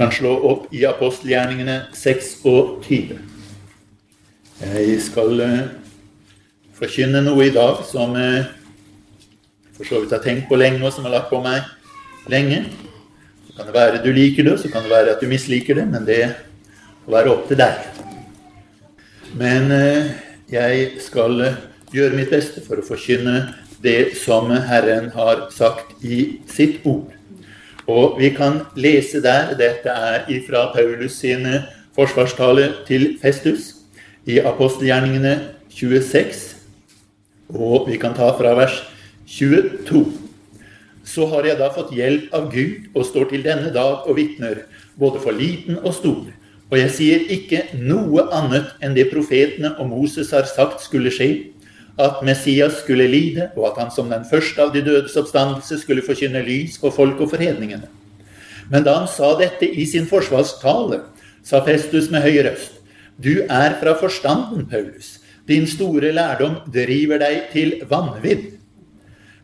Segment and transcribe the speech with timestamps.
[0.00, 3.18] kan slå opp i apostelgjerningene 26.
[4.60, 5.58] Jeg skal uh,
[6.78, 8.48] forkynne noe i dag som uh,
[9.76, 11.68] for så vidt har tenkt på lenge, og som har lagt på meg
[12.32, 12.62] lenge.
[13.44, 15.84] Så kan det være du liker det, så kan det være at du misliker det,
[15.92, 16.22] men det
[17.04, 17.84] får være opp til deg.
[19.36, 20.10] Men uh,
[20.48, 21.44] jeg skal
[21.92, 23.50] gjøre mitt beste for å forkynne
[23.84, 27.19] det som Herren har sagt i sitt ord.
[27.90, 31.64] Og vi kan lese der, dette er ifra Paulus sine
[31.96, 33.74] forsvarstale til Festus,
[34.26, 35.32] i apostelgjerningene
[35.74, 36.56] 26,
[37.50, 38.76] og vi kan ta fra vers
[39.26, 40.04] 22.
[41.04, 44.66] Så har jeg da fått hjelp av Gud og står til denne dag og vitner,
[45.00, 46.28] både for liten og stor.
[46.70, 51.50] Og jeg sier ikke noe annet enn det profetene og Moses har sagt skulle skje,
[52.00, 56.04] at Messias skulle lide, og at han som den første av de dødes oppstandelse skulle
[56.04, 57.88] forkynne lys for folk og forhedningene.
[58.70, 61.02] Men da han sa dette i sin forsvarstale,
[61.44, 62.78] sa Festus med høy røst,
[63.20, 65.18] du er fra forstanden, Paulus.
[65.48, 68.46] Din store lærdom driver deg til vanvidd.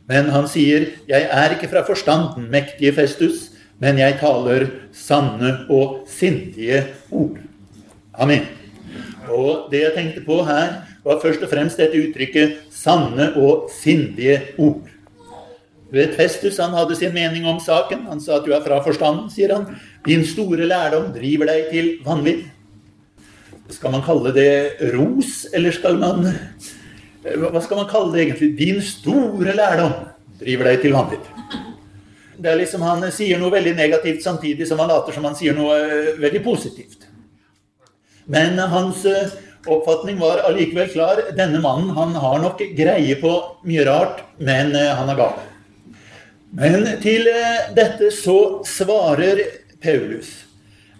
[0.08, 3.50] Men han sier, jeg er ikke fra forstanden, mektige Festus,
[3.82, 7.40] men jeg taler sanne og sindige ord.
[8.14, 8.46] Amen.
[9.28, 14.42] Og det jeg tenkte på her, var først og fremst dette uttrykket 'sanne og sindige
[14.58, 14.90] ord'.
[15.92, 18.06] Vet, Festus han hadde sin mening om saken.
[18.10, 19.78] Han sa at du er fra forstanden, sier han.
[20.06, 22.42] Din store lærdom driver deg til vanvidd.
[23.70, 24.50] Skal man kalle det
[24.94, 26.26] ros, eller skal man
[27.26, 28.58] Hva skal man kalle det egentlig?
[28.58, 29.94] Din store lærdom
[30.38, 31.24] driver deg til vanvidd.
[32.38, 35.54] Det er liksom Han sier noe veldig negativt samtidig som han later som han sier
[35.56, 37.08] noe eh, veldig positivt.
[38.26, 39.34] Men hans eh,
[39.68, 41.22] oppfatning var allikevel klar.
[41.36, 43.32] Denne mannen han har nok greie på
[43.66, 45.36] mye rart, men eh, han er gal.
[46.56, 49.42] Men til eh, dette så svarer
[49.82, 50.42] Paulus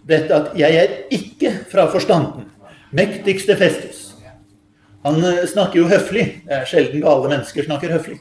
[0.06, 2.47] dette at 'jeg er ikke fra forstanden'.
[2.92, 4.14] Mektigste Festus.
[5.03, 6.42] Han snakker jo høflig.
[6.47, 8.20] Det er sjelden gale mennesker snakker høflig.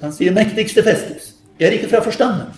[0.00, 1.34] Han sier 'mektigste Festus'.
[1.58, 2.52] Jeg er ikke fra forstanden.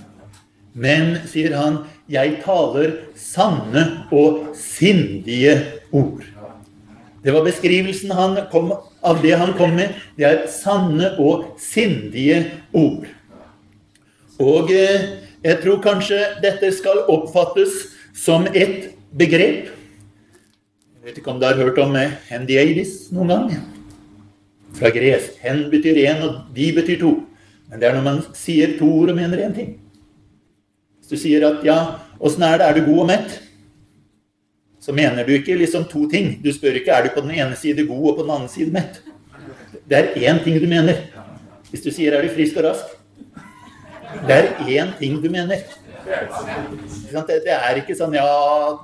[0.75, 3.85] Men, sier han, jeg taler sanne
[4.15, 5.55] og sindige
[5.93, 6.25] ord.
[7.29, 8.13] Det var beskrivelsen
[8.49, 8.71] kom,
[9.05, 9.93] av det han kom med.
[10.17, 12.39] Det er sanne og sindige
[12.73, 13.03] ord.
[14.41, 15.03] Og eh,
[15.45, 17.75] jeg tror kanskje dette skal oppfattes
[18.17, 19.69] som et begrep.
[19.69, 23.51] Jeg vet ikke om du har hørt om eh, hendiadis noen gang?
[24.81, 25.37] Fra gresk.
[25.45, 27.13] Hen betyr én, og de betyr to.
[27.69, 29.75] Men det er når man sier to ord og mener én ting.
[31.03, 31.77] Hvis du sier at ja,
[32.25, 33.37] åssen er det, er du god og mett?
[34.89, 36.31] Så mener du ikke liksom to ting.
[36.41, 38.73] Du spør ikke er du på den ene side god og på den andre side
[38.73, 39.03] mett.
[39.85, 41.03] Det er én ting du mener.
[41.69, 42.95] Hvis du sier er du frisk og rask.
[44.25, 45.61] Det er én ting du mener.
[46.09, 48.25] Det er ikke sånn ja,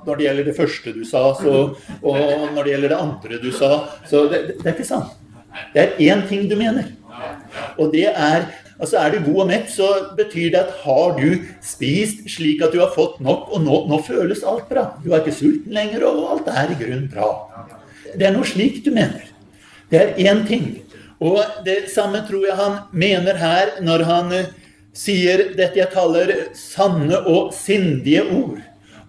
[0.05, 1.55] når det gjelder det første du sa, så,
[2.05, 3.71] og når det gjelder det andre du sa
[4.05, 5.17] så det, det er ikke sant.
[5.73, 6.93] Det er én ting du mener.
[7.81, 9.87] Og det er Altså Er du god og mett, så
[10.17, 14.01] betyr det at har du spist slik at du har fått nok, og nå, nå
[14.03, 14.89] føles alt bra.
[15.03, 17.29] Du er ikke sulten lenger, og alt er i grunnen bra.
[18.15, 19.23] Det er noe slik du mener.
[19.91, 20.67] Det er én ting.
[21.23, 24.53] Og det samme tror jeg han mener her når han uh,
[24.95, 28.59] sier dette jeg kaller sanne og sindige ord.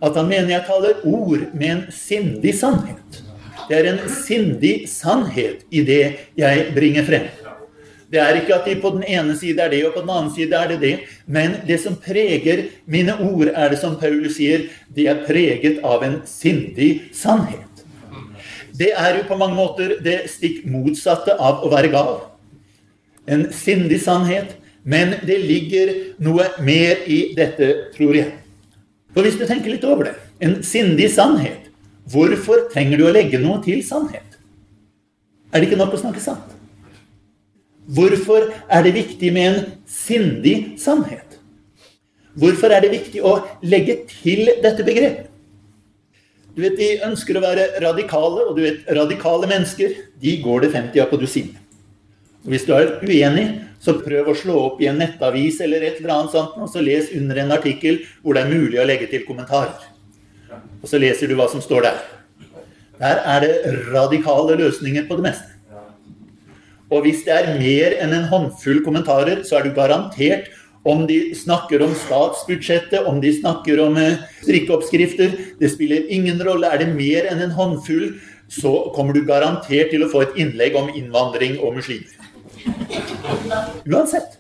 [0.04, 3.22] At han mener jeg taler ord med en sindig sannhet.
[3.66, 6.03] Det er en sindig sannhet i det
[6.38, 7.27] jeg bringer frem.
[8.11, 10.34] Det er ikke at de på den ene side er det, og på den andre
[10.34, 10.94] side er det det.
[11.27, 16.05] Men det som preger mine ord, er det som Paulus sier, de er preget av
[16.06, 17.65] en sindig sannhet.
[18.77, 22.19] Det er jo på mange måter det stikk motsatte av å være gal.
[23.27, 24.55] En sindig sannhet.
[24.87, 25.89] Men det ligger
[26.22, 28.37] noe mer i dette, tror jeg.
[29.11, 30.12] For hvis du tenker litt over det
[30.45, 31.72] En sindig sannhet.
[32.12, 34.37] Hvorfor trenger du å legge noe til sannhet?
[35.50, 36.56] Er det ikke nok å snakke sant?
[37.86, 41.38] Hvorfor er det viktig med en sindig sannhet?
[42.36, 45.30] Hvorfor er det viktig å legge til dette begrepet?
[46.56, 50.72] Du vet, De ønsker å være radikale, og du vet, radikale mennesker de går det
[50.72, 51.62] 50 på dusinet.
[52.47, 53.47] Hvis du er uenig,
[53.83, 56.82] så prøv å slå opp i en nettavis eller et eller annet sånt, og så
[56.82, 59.74] les under en artikkel hvor det er mulig å legge til kommentarer.
[60.80, 62.00] Og så leser du hva som står der.
[63.03, 65.55] Der er det radikale løsninger på det meste.
[66.92, 70.53] Og hvis det er mer enn en håndfull kommentarer, så er du garantert
[70.86, 76.71] om de snakker om statsbudsjettet, om de snakker om eh, strikkeoppskrifter Det spiller ingen rolle.
[76.71, 78.15] Er det mer enn en håndfull,
[78.47, 82.15] så kommer du garantert til å få et innlegg om innvandring og muslimer.
[83.86, 84.39] Uansett.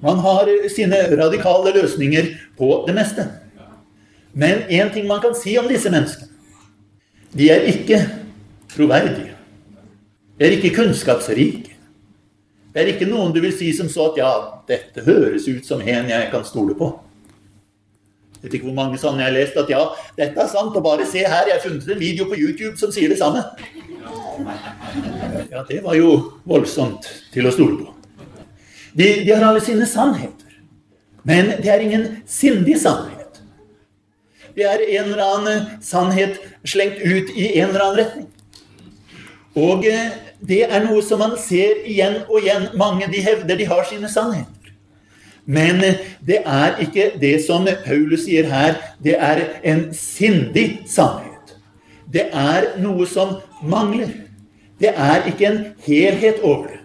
[0.00, 3.26] Man har sine radikale løsninger på det meste.
[4.32, 6.30] Men én ting man kan si om disse menneskene
[7.30, 8.00] de er ikke
[8.72, 9.29] troverdige.
[10.40, 11.66] De er ikke kunnskapsrik.
[12.72, 14.30] Det er ikke noen du vil si som så at ja,
[14.70, 16.88] dette høres ut som en jeg kan stole på.
[18.38, 19.82] Jeg vet ikke hvor mange sånne jeg har lest at ja,
[20.16, 22.88] dette er sant, og bare se her, jeg har funnet en video på YouTube som
[22.94, 23.42] sier det samme.
[25.50, 26.14] Ja, det var jo
[26.48, 27.92] voldsomt til å stole på.
[28.96, 30.56] De, de har alle sine sannheter.
[31.28, 33.42] Men det er ingen sindig sannhet.
[34.56, 38.28] Det er en eller annen sannhet slengt ut i en eller annen retning.
[39.60, 42.70] Og eh, det er noe som man ser igjen og igjen.
[42.78, 44.72] Mange de hevder de har sine sannheter.
[45.44, 48.78] Men eh, det er ikke det som Paulus sier her.
[49.02, 51.56] Det er en sindig sannhet.
[52.10, 54.12] Det er noe som mangler.
[54.80, 56.80] Det er ikke en helhet over det.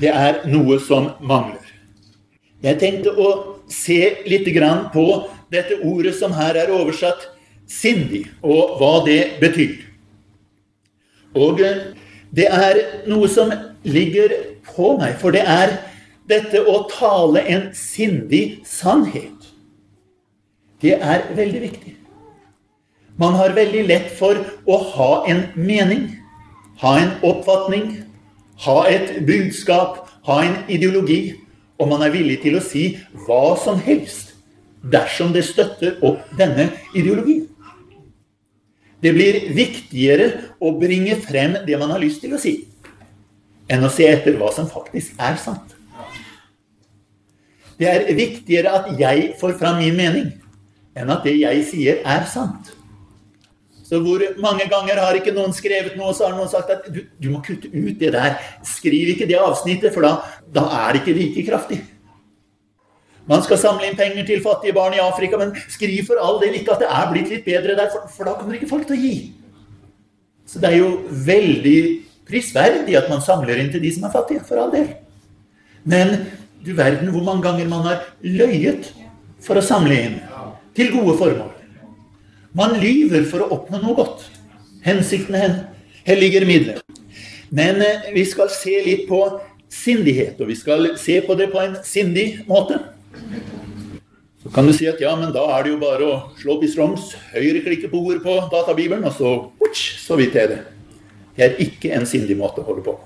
[0.00, 1.60] Det er noe som mangler.
[2.64, 3.28] Jeg tenkte å
[3.70, 4.48] se litt
[4.92, 5.06] på
[5.52, 7.30] dette ordet som her er oversatt
[7.68, 9.76] 'sindig', og hva det betyr.
[11.34, 11.94] Og eh,
[12.34, 13.52] det er noe som
[13.86, 14.32] ligger
[14.66, 15.76] på meg, for det er
[16.30, 19.52] dette å tale en sindig sannhet.
[20.82, 21.94] Det er veldig viktig.
[23.20, 26.08] Man har veldig lett for å ha en mening,
[26.82, 28.02] ha en oppfatning,
[28.66, 31.36] ha et budskap, ha en ideologi,
[31.78, 32.88] og man er villig til å si
[33.26, 34.34] hva som helst
[34.90, 37.46] dersom det støtter opp denne ideologien.
[39.04, 40.30] Det blir viktigere
[40.64, 42.54] å bringe frem det man har lyst til å si,
[43.68, 45.74] enn å se etter hva som faktisk er sant.
[47.76, 50.30] Det er viktigere at jeg får fram min mening,
[50.96, 52.72] enn at det jeg sier, er sant.
[53.84, 56.86] Så hvor mange ganger har ikke noen skrevet noe, og så har noen sagt at
[56.88, 58.38] du, du må kutte ut det der.
[58.64, 60.14] Skriv ikke det avsnittet, for da,
[60.54, 61.82] da er det ikke like kraftig.
[63.28, 66.58] Man skal samle inn penger til fattige barn i Afrika, men skriv for all del
[66.58, 68.98] ikke at det er blitt litt bedre der, for, for da kommer ikke folk til
[68.98, 69.14] å gi.
[70.44, 71.78] Så det er jo veldig
[72.28, 74.90] prisverdig at man samler inn til de som er fattige, for all del.
[75.88, 76.26] Men
[76.64, 78.92] du verden hvor mange ganger man har løyet
[79.44, 80.20] for å samle inn
[80.76, 81.50] til gode formål.
[82.54, 84.28] Man lyver for å oppnå noe godt.
[84.84, 85.36] Hensikten
[86.04, 86.80] helliger midler.
[87.54, 89.20] Men eh, vi skal se litt på
[89.72, 92.78] sindighet, og vi skal se på det på en sindig måte.
[94.44, 96.64] Så kan du si at ja, men da er det jo bare å slå opp
[96.66, 99.30] i Stroms, høyreklikke på ord på databibelen, og så
[99.64, 100.58] utsj, så vidt er det.
[101.34, 102.98] Det er ikke en sindig måte å holde på.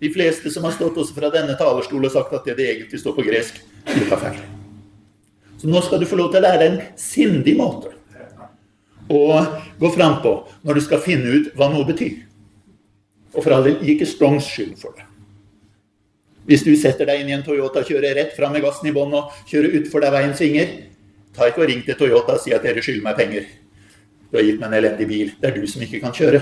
[0.00, 3.02] De fleste som har stått også fra denne talerstolen og sagt at det, det egentlig
[3.02, 3.60] står på gresk,
[3.90, 4.40] de tar feil.
[5.60, 7.92] Så nå skal du få lov til å lære en sindig måte
[9.12, 9.20] å
[9.76, 10.32] gå fram på
[10.64, 12.16] når du skal finne ut hva noe betyr.
[13.34, 15.09] Og for all del, ikke Strongs skyld for det.
[16.48, 19.12] Hvis du setter deg inn i en Toyota, kjører rett fram med gassen i bånn
[19.16, 20.72] og kjører utfor deg veien svinger,
[21.36, 23.50] ta ikke og ring til Toyota og si at dere skylder meg penger.
[24.30, 25.32] Du har gitt meg en elendig bil.
[25.40, 26.40] Det er du som ikke kan kjøre.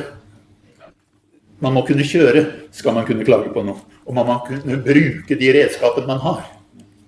[1.65, 3.81] Man må kunne kjøre, skal man kunne klage på noe.
[4.07, 6.45] Og man må kunne bruke de redskapene man har.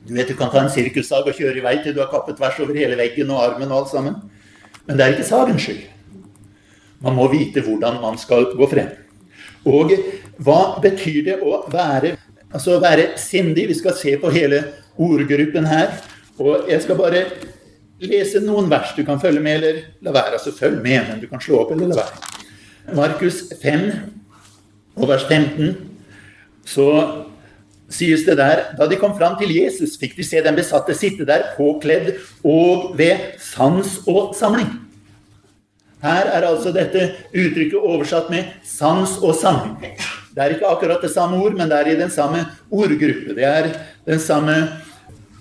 [0.06, 2.38] Du vet, du kan ta en sirkussag og kjøre i vei til du har kappet
[2.40, 4.16] tvers over hele veggen og armen og alt sammen.
[4.87, 5.84] Men det er ikke sagens skyld.
[7.04, 8.90] Man må vite hvordan man skal gå frem.
[9.69, 9.92] Og
[10.40, 12.16] hva betyr det å være,
[12.52, 13.69] altså være sindig?
[13.69, 14.64] Vi skal se på hele
[14.99, 15.94] ordgruppen her.
[16.38, 17.25] Og jeg skal bare
[18.00, 18.94] lese noen vers.
[18.97, 20.38] Du kan følge med eller la være.
[20.38, 22.37] Altså følg med, men du kan slå opp eller la være.
[22.97, 23.90] Markus 5
[24.97, 25.76] og vers 15
[26.66, 26.87] så
[27.90, 31.26] sies det der Da de kom fram til Jesus, fikk de se den besatte sitte
[31.26, 32.14] der påkledd
[32.45, 34.71] og ved sans og samling.
[36.02, 39.76] Her er altså dette uttrykket oversatt med sans og samling.
[40.30, 43.34] Det er ikke akkurat det samme ord, men det er i den samme ordgruppe.
[43.34, 43.70] Det er
[44.06, 44.56] den samme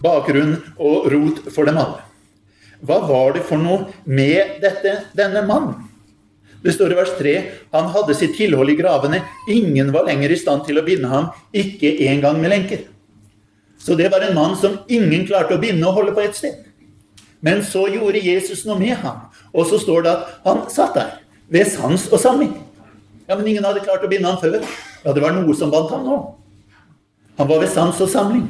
[0.01, 2.01] bakgrunn og rot for dem alle.
[2.79, 5.89] Hva var det for noe med dette, denne mannen?
[6.63, 7.33] Det står i vers 3
[7.71, 9.21] han hadde sitt tilhold i gravene.
[9.47, 12.87] Ingen var lenger i stand til å binde ham, ikke engang med lenker.
[13.79, 16.65] Så det var en mann som ingen klarte å binde og holde på et sted.
[17.39, 19.29] Men så gjorde Jesus noe med ham.
[19.55, 21.13] Og så står det at han satt der
[21.49, 22.51] ved sans og samling.
[23.29, 24.63] Ja, Men ingen hadde klart å binde ham før.
[25.05, 26.15] Ja, det var noe som bandt ham nå.
[27.37, 28.47] Han var ved sans og samling.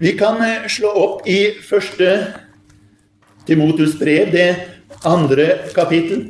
[0.00, 2.08] Vi kan eh, slå opp i første
[3.44, 4.48] Timotus brev, det
[5.04, 6.24] andre kapittel.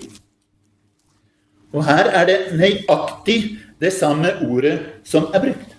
[1.73, 3.39] Og her er det nøyaktig
[3.81, 4.75] det samme ordet
[5.07, 5.77] som er brukt.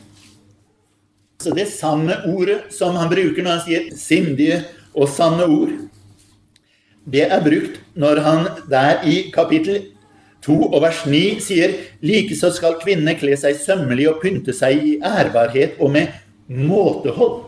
[1.43, 4.63] Så det samme ordet som han bruker når han sier 'sindige
[4.95, 5.89] og sanne ord',
[7.03, 9.89] det er brukt når han der i kapittel
[10.43, 11.73] 2 og vers 9 sier
[12.03, 16.07] 'likeså skal kvinnene kle seg sømmelig og pynte seg i ærbarhet og med
[16.49, 17.43] måtehold'.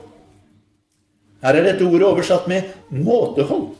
[1.43, 3.75] Her er dette ordet oversatt med måtehold.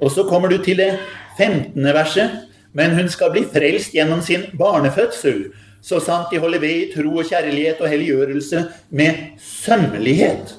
[0.00, 0.98] Og så kommer du til det
[1.38, 1.82] 15.
[1.82, 2.48] verset.
[2.72, 5.48] Men hun skal bli frelst gjennom sin barnefødsel,
[5.82, 10.52] så sant de holder ved i tro og kjærlighet og helliggjørelse med sømmelighet.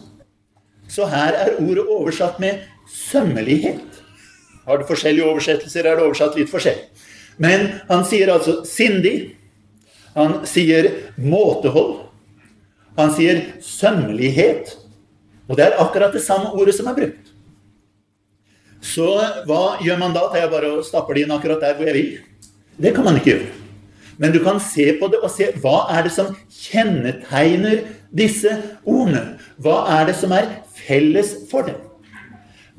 [0.89, 4.01] Så her er ordet oversatt med sømmelighet.
[4.69, 6.85] Har du forskjellige oversettelser, er det oversatt litt forskjellig.
[7.41, 9.31] Men han sier altså sindig.
[10.13, 12.03] Han sier måtehold.
[12.99, 14.75] Han sier sømmelighet.
[15.49, 17.33] Og det er akkurat det samme ordet som er brukt.
[18.85, 19.09] Så
[19.47, 20.27] hva gjør man da?
[20.29, 22.13] Tar jeg bare og stapper det inn akkurat der hvor jeg vil?
[22.79, 23.49] Det kan man ikke gjøre.
[24.19, 29.39] Men du kan se på det og se hva er det som kjennetegner disse ordene.
[29.57, 31.88] Hva er det som er felles for dem?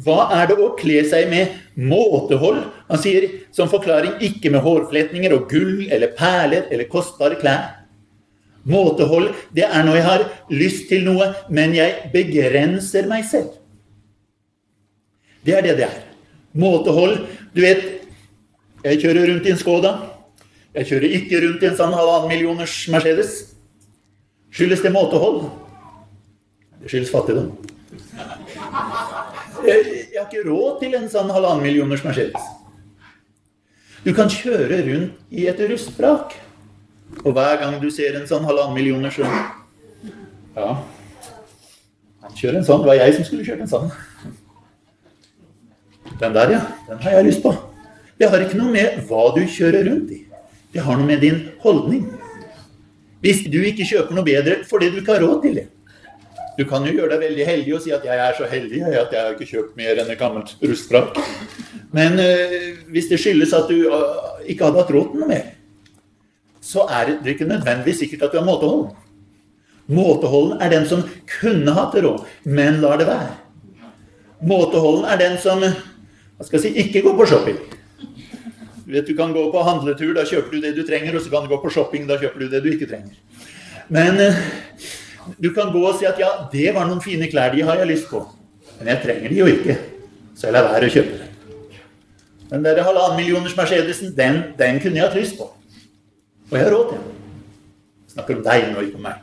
[0.01, 2.63] Hva er det å kle seg med måtehold?
[2.89, 7.77] Han sier som forklaring ikke med hårfletninger og gull eller perler eller kostbare klær.
[8.71, 13.57] Måtehold, det er når jeg har lyst til noe, men jeg begrenser meg selv.
[15.45, 16.01] Det er det det er.
[16.61, 17.25] Måtehold.
[17.57, 17.87] Du vet,
[18.85, 19.95] jeg kjører rundt i en Skoda.
[20.77, 23.33] Jeg kjører ikke rundt i en sånn halvannen millioners Mercedes.
[24.55, 25.49] Skyldes det måtehold?
[26.83, 27.51] Det skyldes fattigdom.
[30.21, 32.49] Har ikke råd til en sånn halvannen millioners Mercedes.
[34.05, 36.35] Du kan kjøre rundt i et rustbrak.
[37.23, 40.75] Og hver gang du ser en sånn halvannen millioners Ja,
[42.21, 42.85] han en sånn.
[42.85, 43.89] Det var jeg som skulle kjørt en sånn.
[46.21, 46.61] Den der, ja.
[46.91, 47.55] Den har jeg lyst på.
[48.21, 50.27] Det har ikke noe med hva du kjører rundt i.
[50.75, 52.05] Det har noe med din holdning.
[53.25, 55.69] Hvis du ikke kjøper noe bedre fordi du ikke har råd til det,
[56.59, 59.13] du kan jo gjøre deg veldig heldig og si at 'jeg er så heldig at
[59.13, 61.19] jeg har ikke kjøpt mer enn et gammelt rustfrakk'.
[61.93, 65.47] Men øh, hvis det skyldes at du øh, ikke hadde hatt råd til noe mer,
[66.61, 68.91] så er det ikke nødvendigvis sikkert at du har måteholden.
[69.87, 71.03] Måteholden er den som
[71.41, 73.35] kunne hatt råd, men lar det være.
[74.43, 77.59] Måteholden er den som hva skal jeg si, ikke går på shopping.
[78.87, 81.31] Du vet, du kan gå på handletur, da kjøper du det du trenger, og så
[81.31, 83.13] kan du gå på shopping, da kjøper du det du ikke trenger.
[83.93, 84.39] Men øh,
[85.39, 87.91] du kan gå og si at ja, det var noen fine klær, de har jeg
[87.91, 88.23] lyst på.
[88.79, 89.77] Men jeg trenger de jo ikke,
[90.35, 91.27] så jeg lar være å kjøpe det.
[92.51, 95.47] Den der halvannen millioners Mercedesen, den, den, kunne jeg hatt lyst på.
[96.51, 97.19] Og jeg har råd til den.
[98.11, 99.17] Snakker om deg nå, ikke om meg.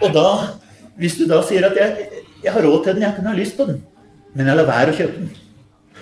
[0.00, 0.26] Og da,
[0.98, 2.08] hvis du da sier at jeg,
[2.42, 3.78] jeg har råd til den, jeg kunne ha lyst på den,
[4.34, 5.30] men jeg lar være å kjøpe den.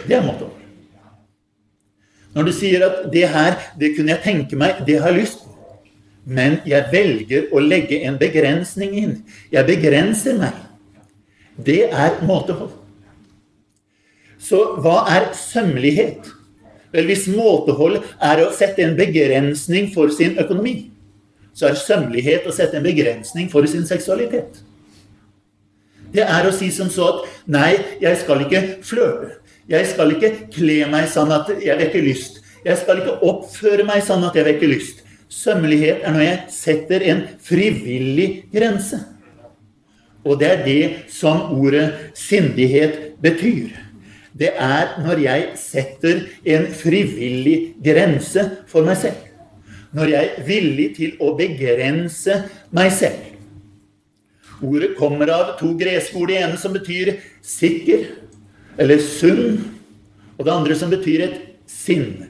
[0.07, 0.55] Det er mottoet.
[2.37, 5.43] Når du sier at det her, det kunne jeg tenke meg, det har jeg lyst
[5.43, 5.48] på
[6.29, 9.15] men jeg velger å legge en begrensning inn.
[9.53, 10.57] Jeg begrenser meg.
[11.57, 12.75] Det er måtehold.
[14.39, 16.29] Så hva er sømmelighet?
[16.93, 20.91] Vel, hvis måtehold er å sette en begrensning for sin økonomi,
[21.57, 24.61] så er sømmelighet å sette en begrensning for sin seksualitet.
[26.13, 29.35] Det er å si som så at nei, jeg skal ikke flørte.
[29.69, 32.39] Jeg skal ikke kle meg sånn at jeg vekker lyst.
[32.65, 35.03] Jeg skal ikke oppføre meg sånn at jeg vekker lyst.
[35.29, 39.01] Sømmelighet er når jeg setter en frivillig grense.
[40.25, 40.83] Og det er det
[41.13, 43.77] som ordet sindighet betyr.
[44.39, 49.25] Det er når jeg setter en frivillig grense for meg selv.
[49.93, 52.43] Når jeg er villig til å begrense
[52.77, 53.35] meg selv.
[54.65, 56.31] Ordet kommer av to greske ord.
[56.31, 58.09] Det ene som betyr sikker,
[58.79, 59.61] eller sunn.
[60.37, 62.28] Og det andre som betyr et sinn.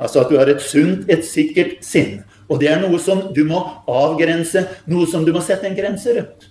[0.00, 2.22] Altså at du har et sunt, et sikkert sinn.
[2.48, 6.16] Og det er noe som du må avgrense, noe som du må sette en grense
[6.16, 6.50] rundt.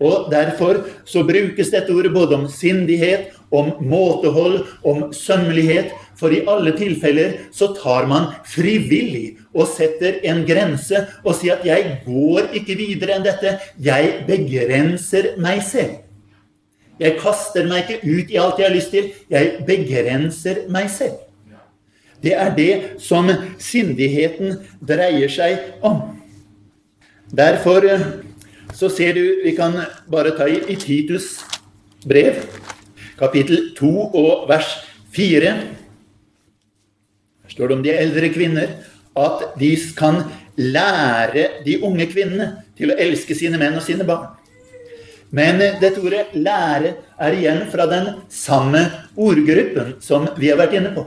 [0.00, 5.92] Og Derfor så brukes dette ordet både om sindighet, om måtehold, om sømmelighet.
[6.16, 11.64] For i alle tilfeller så tar man frivillig og setter en grense og sier at
[11.64, 13.58] 'jeg går ikke videre enn dette'.
[13.80, 16.04] Jeg begrenser meg selv.
[17.00, 19.12] Jeg kaster meg ikke ut i alt jeg har lyst til.
[19.30, 21.29] Jeg begrenser meg selv.
[22.20, 26.02] Det er det som sindigheten dreier seg om.
[27.32, 28.02] Derfor eh,
[28.76, 29.76] så ser du Vi kan
[30.10, 31.40] bare ta i, Titus
[32.06, 32.42] brev,
[33.18, 34.68] kapittel 2 og vers
[35.16, 35.52] 4.
[37.44, 38.76] Her står det om de eldre kvinner
[39.16, 40.22] at de kan
[40.56, 44.28] lære de unge kvinnene til å elske sine menn og sine barn.
[45.30, 48.82] Men dette ordet 'lære' er igjen fra den samme
[49.16, 51.06] ordgruppen som vi har vært inne på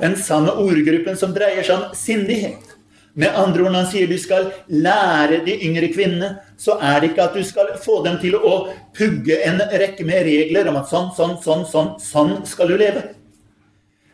[0.00, 2.74] den samme ordgruppen som dreier seg om sindighet.
[3.18, 7.10] Med andre ord, når han sier du skal lære de yngre kvinnene, så er det
[7.10, 8.52] ikke at du skal få dem til å
[8.94, 13.08] pugge en rekke med regler om at sånn, sånn, sånn, sånn, sånn skal du leve.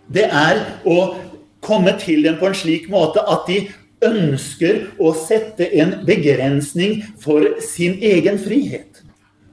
[0.08, 0.98] Det er å
[1.64, 3.62] komme til dem på en slik måte at de
[4.04, 8.93] ønsker å sette en begrensning for sin egen frihet.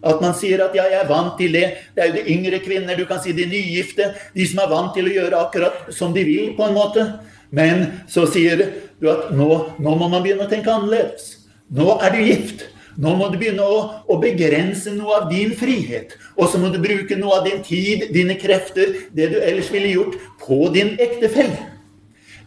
[0.01, 1.67] At man sier at ja, jeg er vant til det.
[1.93, 4.12] Det er jo de yngre kvinner, du kan si de nygifte.
[4.34, 7.05] De som er vant til å gjøre akkurat som de vil, på en måte.
[7.53, 8.65] Men så sier
[9.01, 11.36] du at nå, nå må man begynne å tenke annerledes.
[11.72, 12.65] Nå er du gift.
[13.00, 16.17] Nå må du begynne å, å, begrense noe av din frihet.
[16.36, 19.93] Og så må du bruke noe av din tid, dine krefter, det du ellers ville
[19.93, 21.70] gjort, på din ektefelle.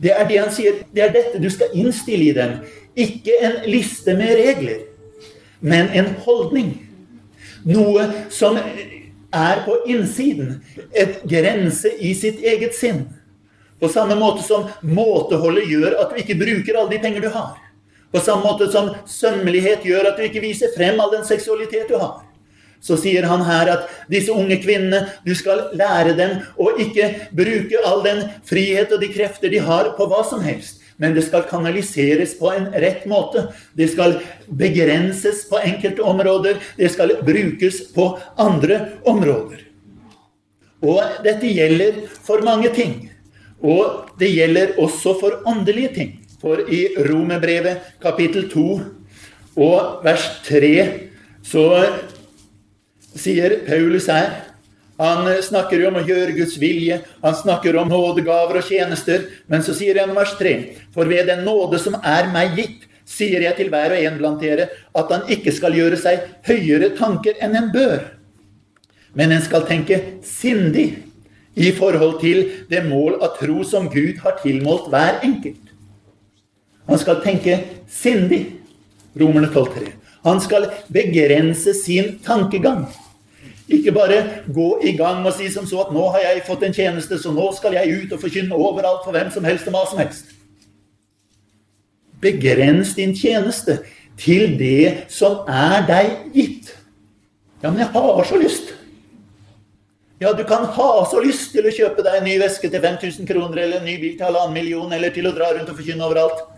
[0.02, 0.82] Det er det han sier.
[0.92, 2.58] Det er dette du skal innstille i dem.
[2.94, 4.84] Ikke en liste med regler,
[5.64, 6.74] men en holdning.
[7.64, 8.58] Noe som
[9.34, 10.60] er på innsiden.
[10.92, 13.06] Et grense i sitt eget sinn.
[13.80, 17.56] På samme måte som måteholdet gjør at du ikke bruker alle de penger du har.
[18.14, 21.96] På samme måte som sømmelighet gjør at du ikke viser frem all den seksualitet du
[21.98, 22.22] har.
[22.84, 27.80] Så sier han her at disse unge kvinnene, du skal lære dem å ikke bruke
[27.88, 31.46] all den frihet og de krefter de har, på hva som helst men det skal
[31.50, 33.48] kanaliseres på en rett måte.
[33.74, 36.60] Det skal begrenses på enkelte områder.
[36.76, 39.64] Det skal brukes på andre områder.
[40.84, 42.98] Og dette gjelder for mange ting.
[43.64, 46.12] Og det gjelder også for åndelige ting.
[46.42, 48.64] For i Romerbrevet kapittel 2
[49.64, 50.74] og vers 3
[51.44, 51.64] så
[53.14, 54.43] sier Paulus her
[54.98, 59.26] han snakker jo om å gjøre Guds vilje, han snakker om nådegaver og tjenester.
[59.50, 60.54] Men så sier han vers 3.:
[60.94, 64.40] For ved den nåde som er meg gitt, sier jeg til hver og en blant
[64.40, 68.06] dere, at han ikke skal gjøre seg høyere tanker enn en bør.
[69.14, 70.88] Men en skal tenke sindig
[71.54, 75.70] i forhold til det mål av tro som Gud har tilmålt hver enkelt.
[76.88, 77.60] Han skal tenke
[77.90, 78.60] sindig.
[79.14, 79.92] Romerne 12,3.
[80.24, 82.88] Han skal begrense sin tankegang.
[83.68, 86.74] Ikke bare gå i gang og si som så at 'nå har jeg fått en
[86.74, 89.90] tjeneste, så nå skal jeg ut og forkynne overalt for hvem som helst og hva
[89.90, 90.34] som helst'.
[92.20, 93.80] Begrens din tjeneste
[94.18, 96.76] til det som er deg gitt.
[97.62, 98.74] Ja, men jeg har så lyst.
[100.20, 103.26] Ja, du kan ha så lyst til å kjøpe deg en ny veske til 5000
[103.26, 106.04] kroner, eller en ny bil til halvannen million, eller til å dra rundt og forkynne
[106.06, 106.53] overalt.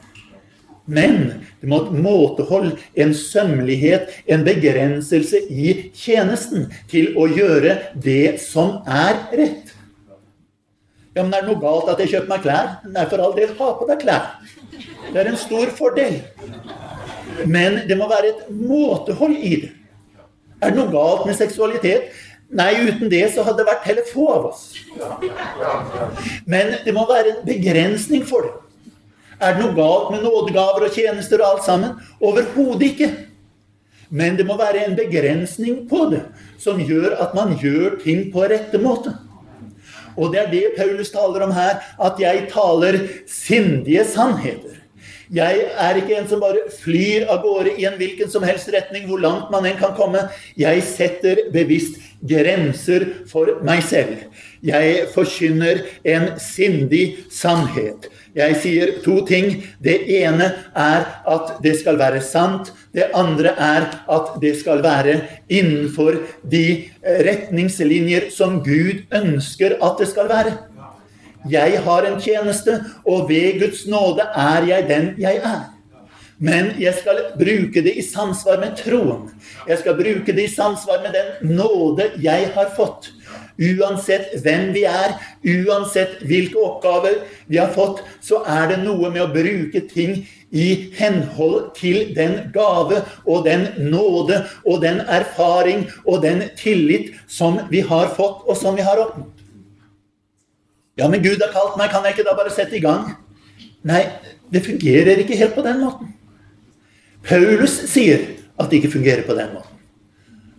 [0.87, 1.17] Men
[1.61, 8.79] det må et måtehold, en sømmelighet, en begrenselse i tjenesten til å gjøre det som
[8.87, 9.73] er rett.
[11.17, 12.67] Ja, men er det noe galt at jeg kjøper meg klær?
[12.93, 14.27] Nei, for all del, ha på deg klær.
[15.09, 16.19] Det er en stor fordel.
[17.49, 19.73] Men det må være et måtehold i det.
[20.61, 22.13] Er det noe galt med seksualitet?
[22.57, 24.69] Nei, uten det så hadde det vært heller få av oss.
[26.47, 28.55] Men det må være en begrensning for det.
[29.37, 31.97] Er det noe galt med nådegaver og tjenester og alt sammen?
[32.21, 33.11] Overhodet ikke.
[34.09, 36.23] Men det må være en begrensning på det
[36.63, 39.13] som gjør at man gjør ting på rette måte.
[40.17, 44.79] Og det er det Paulus taler om her, at jeg taler sindige sannheter.
[45.35, 49.09] Jeg er ikke en som bare flyr av gårde i en hvilken som helst retning,
[49.09, 50.23] hvor langt man enn kan komme.
[50.57, 54.23] Jeg setter bevisst grenser for meg selv.
[54.63, 58.07] Jeg forkynner en sindig sannhet.
[58.37, 59.63] Jeg sier to ting.
[59.81, 62.69] Det ene er at det skal være sant.
[62.93, 66.67] Det andre er at det skal være innenfor de
[67.03, 70.57] retningslinjer som Gud ønsker at det skal være.
[71.49, 75.73] Jeg har en tjeneste, og ved Guds nåde er jeg den jeg er.
[76.39, 79.31] Men jeg skal bruke det i samsvar med troen.
[79.69, 83.09] Jeg skal bruke det i samsvar med den nåde jeg har fått.
[83.57, 89.23] Uansett hvem vi er, uansett hvilke oppgaver vi har fått, så er det noe med
[89.25, 90.67] å bruke ting i
[90.97, 97.81] henhold til den gave og den nåde og den erfaring og den tillit som vi
[97.81, 99.33] har fått, og som vi har oppnådd.
[100.97, 103.11] Ja, men Gud har kalt meg, kan jeg ikke da bare sette i gang?
[103.87, 104.07] Nei,
[104.53, 106.13] det fungerer ikke helt på den måten.
[107.27, 108.23] Paulus sier
[108.57, 109.76] at det ikke fungerer på den måten.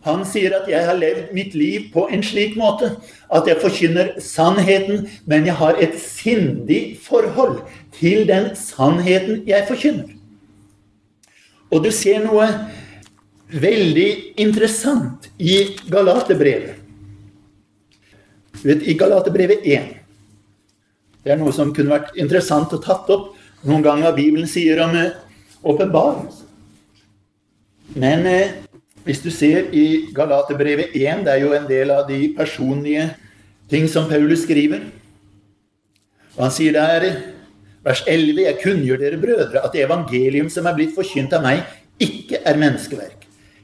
[0.07, 2.95] Han sier at 'jeg har levd mitt liv på en slik måte'
[3.29, 10.15] at jeg forkynner sannheten, men jeg har et sindig forhold til den sannheten jeg forkynner.
[11.71, 12.47] Og du ser noe
[13.51, 16.75] veldig interessant i Galaterbrevet.
[18.63, 19.93] Vet, I Galaterbrevet 1
[21.23, 23.35] Det er noe som kunne vært interessant å tatt opp
[23.67, 25.11] noen ganger Bibelen sier om eh,
[25.67, 26.45] åpenbarelse.
[27.99, 28.55] Men eh,
[29.07, 33.07] hvis du ser i Galaterbrevet 1, det er jo en del av de personlige
[33.71, 34.83] ting som Paulus skriver.
[36.35, 37.05] Og han sier der,
[37.85, 41.63] vers 11, jeg kunngjør dere brødre at det evangelium som er blitt forkynt av meg,
[42.03, 43.23] ikke er menneskeverk.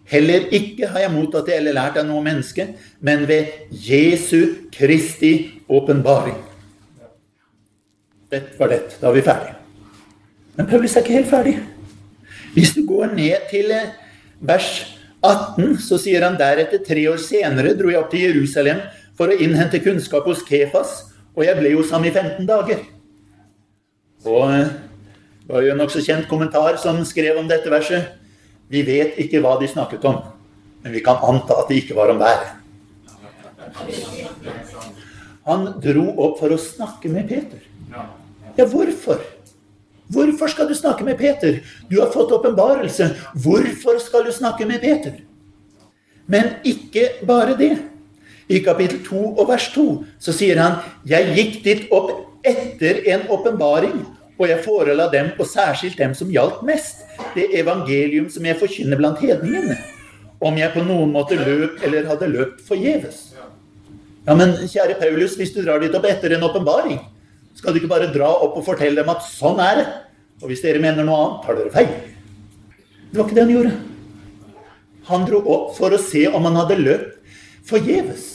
[0.09, 2.69] Heller ikke har jeg mottatt det eller lært av noe menneske,
[3.03, 5.33] men ved Jesu Kristi
[5.67, 6.39] åpenbaring.
[8.31, 8.81] Det var det.
[9.01, 9.59] Da er vi ferdige.
[10.57, 11.55] Men Paulus er ikke helt ferdig.
[12.55, 13.93] Hvis du går ned til vers
[14.43, 14.92] vers
[15.23, 18.81] 18, så sier han deretter tre år senere dro jeg opp til Jerusalem
[19.17, 20.97] for å innhente kunnskap hos Kefas,
[21.33, 22.81] og jeg ble hos ham i 15 dager.
[24.27, 24.73] Og eh,
[25.43, 28.13] det var jo en nokså kjent kommentar som skrev om dette verset.
[28.71, 30.19] Vi vet ikke hva de snakket om,
[30.83, 32.59] men vi kan anta at det ikke var om været.
[35.47, 37.63] Han dro opp for å snakke med Peter.
[38.57, 39.19] Ja, hvorfor?
[40.13, 41.59] Hvorfor skal du snakke med Peter?
[41.89, 43.09] Du har fått åpenbarelse.
[43.33, 45.17] Hvorfor skal du snakke med Peter?
[46.25, 47.77] Men ikke bare det.
[48.49, 49.85] I kapittel 2 og vers 2
[50.19, 52.11] så sier han Jeg gikk dit opp
[52.43, 54.01] etter en åpenbaring,
[54.35, 57.05] og jeg forela dem, og særskilt dem som gjaldt mest,
[57.37, 59.77] det evangelium som jeg forkynner blant hedningene,
[60.43, 63.29] om jeg på noen måte løp eller hadde løpt forgjeves.
[64.27, 66.99] Ja, men kjære Paulus, hvis du drar dit opp etter en åpenbaring,
[67.55, 69.87] skal du ikke bare dra opp og fortelle dem at sånn er det?
[70.43, 71.91] Og hvis dere mener noe annet, tar dere feil.
[73.09, 73.73] Det var ikke det han gjorde.
[75.07, 78.29] Han dro opp for å se om han hadde løpt forgjeves.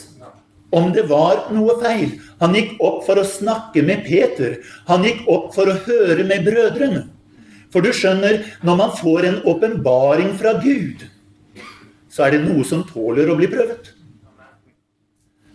[0.72, 2.16] Om det var noe feil.
[2.40, 4.58] Han gikk opp for å snakke med Peter.
[4.88, 7.06] Han gikk opp for å høre med brødrene.
[7.72, 11.04] For du skjønner, når man får en åpenbaring fra Gud,
[12.08, 13.92] så er det noe som tåler å bli prøvet.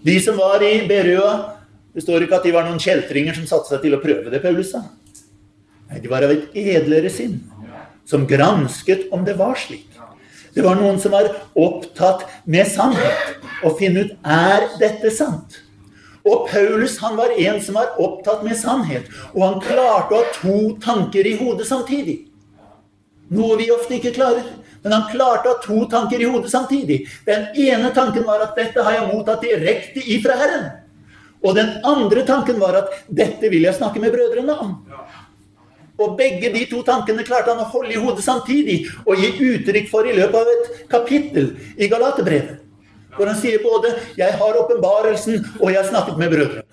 [0.06, 1.32] De som var i Berøa,
[1.94, 4.42] det står ikke at de var noen kjeltringer som satte seg til å prøve det,
[4.44, 4.84] Paulus sa.
[5.90, 7.40] Nei, de var av et edlere sinn,
[8.06, 9.90] som gransket om det var slik.
[10.54, 15.64] Det var noen som var opptatt med sannhet, og finne ut er dette sant.
[16.24, 20.36] Og Paulus han var en som var opptatt med sannhet, og han klarte å ha
[20.38, 22.22] to tanker i hodet samtidig.
[23.34, 24.46] Noe vi ofte ikke klarer.
[24.84, 27.06] Men han klarte å ha to tanker i hodet samtidig.
[27.26, 30.72] Den ene tanken var at 'dette har jeg mottatt direkte ifra Herren'.
[31.44, 34.76] Og den andre tanken var at 'dette vil jeg snakke med brødrene om'.
[36.02, 39.90] Og begge de to tankene klarte han å holde i hodet samtidig og gi uttrykk
[39.92, 42.62] for i løpet av et kapittel i Galaterbrevet.
[43.14, 46.64] Hvor han sier både 'Jeg har åpenbarelsen, og jeg har snakket med brødrene'.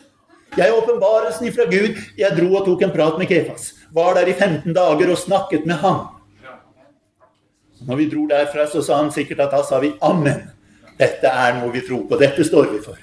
[0.57, 1.99] Jeg har åpenbarelsen ifra Gud.
[2.19, 3.75] Jeg dro og tok en prat med Kefas.
[3.93, 6.07] Var der i 15 dager og snakket med ham.
[7.87, 10.51] Når vi dro derfra, så sa han sikkert at da sa vi 'Amen'.
[10.99, 12.17] Dette er noe vi tror på.
[12.17, 12.97] Dette står vi for.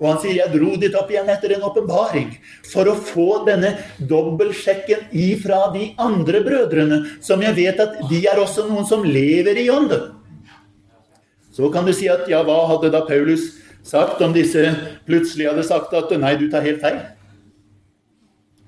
[0.00, 2.36] Og han sier 'Jeg dro dit opp igjen etter en åpenbaring'
[2.72, 8.36] for å få denne dobbeltsjekken ifra de andre brødrene, som jeg vet at de er
[8.36, 10.12] også noen som lever i ånden.
[11.52, 14.58] Så kan du si at ja, hva hadde da Paulus sagt om disse
[15.06, 16.98] plutselig hadde sagt at nei, du tar helt feil?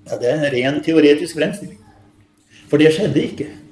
[0.06, 1.78] Ja, Det er en ren teoretisk fremstilling.
[2.70, 3.65] For det skjedde ikke.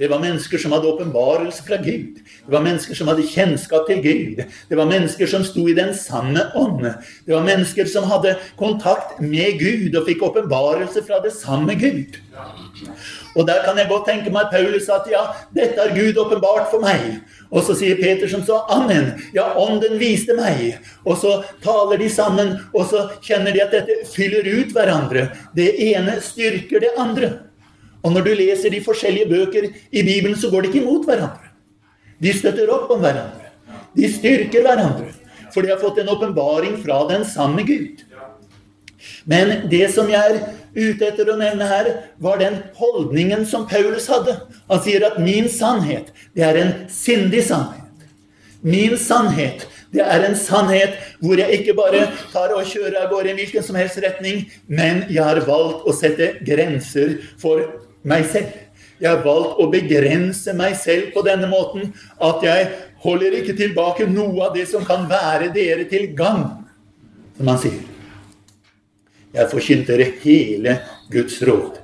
[0.00, 2.22] Det var mennesker som hadde åpenbarelse fra Gud.
[2.46, 4.38] Det var mennesker som hadde kjennskap til Gud.
[4.70, 6.86] Det var mennesker som sto i den samme ånd.
[7.26, 12.16] Det var mennesker som hadde kontakt med Gud og fikk åpenbarelse fra det samme Gud.
[13.36, 15.20] Og der kan jeg godt tenke meg at Paulus sa at ja,
[15.52, 17.20] dette har Gud åpenbart for meg.
[17.52, 19.12] Og så sier Peter som så amen.
[19.36, 20.80] Ja, ånden viste meg.
[21.04, 25.28] Og så taler de sammen, og så kjenner de at dette fyller ut hverandre.
[25.52, 27.34] Det ene styrker det andre.
[28.02, 31.50] Og når du leser de forskjellige bøker i Bibelen, så går de ikke imot hverandre.
[32.20, 33.50] De støtter opp om hverandre.
[33.96, 35.10] De styrker hverandre.
[35.50, 38.04] For de har fått en åpenbaring fra den samme Gud.
[39.28, 40.40] Men det som jeg er
[40.76, 41.88] ute etter å nevne her,
[42.22, 44.36] var den holdningen som Paulus hadde.
[44.70, 47.76] Han sier at min sannhet, det er en sindig sannhet.
[48.60, 53.32] Min sannhet, det er en sannhet hvor jeg ikke bare tar og kjører av gårde
[53.32, 57.64] i hvilken som helst retning, men jeg har valgt å sette grenser for
[58.02, 58.52] meg selv.
[59.00, 62.66] Jeg har valgt å begrense meg selv på denne måten at jeg
[63.00, 66.44] holder ikke tilbake noe av det som kan være dere til gagn,
[67.38, 67.80] som han sier.
[69.30, 70.76] Jeg forkynte dere hele
[71.12, 71.78] Guds råd.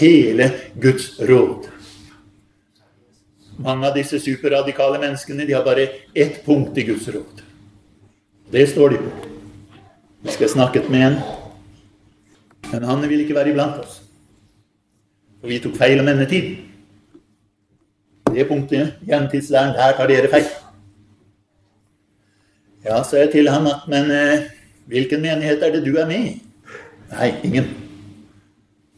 [0.00, 0.50] Hele
[0.80, 1.68] Guds råd.
[3.62, 7.44] Mange av disse superradikale menneskene de har bare ett punkt i Guds råd.
[8.52, 9.30] Det står de på.
[10.26, 11.16] Vi skal snakket med en,
[12.72, 14.00] men han vil ikke være iblant oss.
[15.46, 16.54] For vi tok feil om endetiden.
[18.34, 20.46] Det punktet, gjentidslæren, der tar dere feil.
[22.82, 24.48] Ja, sa jeg til ham at men eh,
[24.90, 26.32] hvilken menighet er det du er med i?
[27.12, 27.68] Nei, ingen.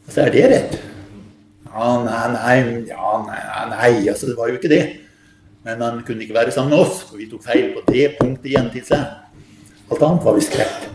[0.09, 0.73] Så er det rett.
[1.67, 2.55] Ja, nei, nei,
[2.89, 3.43] ja, nei,
[3.75, 4.81] nei, altså det var jo ikke det.
[5.67, 8.49] Men han kunne ikke være sammen med oss, for vi tok feil på det punktet
[8.49, 9.37] i gjentidslæren.
[9.91, 10.89] Alt annet var visst greit.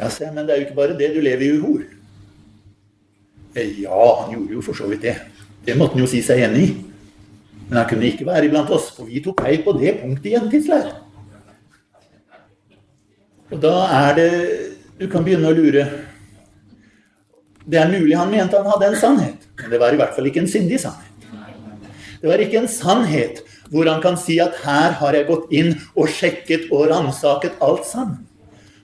[0.00, 1.12] Ja, se, men det er jo ikke bare det.
[1.14, 1.86] Du lever jo i hor.
[3.56, 5.16] Ja, han gjorde jo for så vidt det.
[5.64, 6.68] Det måtte han jo si seg enig i.
[7.68, 10.50] Men han kunne ikke være iblant oss, for vi tok feil på det punktet i
[10.52, 10.92] Tidsleir.
[13.48, 14.30] Og da er det
[14.98, 15.84] Du kan begynne å lure.
[17.62, 20.26] Det er mulig han mente han hadde en sannhet, men det var i hvert fall
[20.26, 21.28] ikke en sindig sannhet.
[22.18, 25.70] Det var ikke en sannhet hvor han kan si at her har jeg gått inn
[25.94, 28.24] og sjekket og ransaket alt sammen.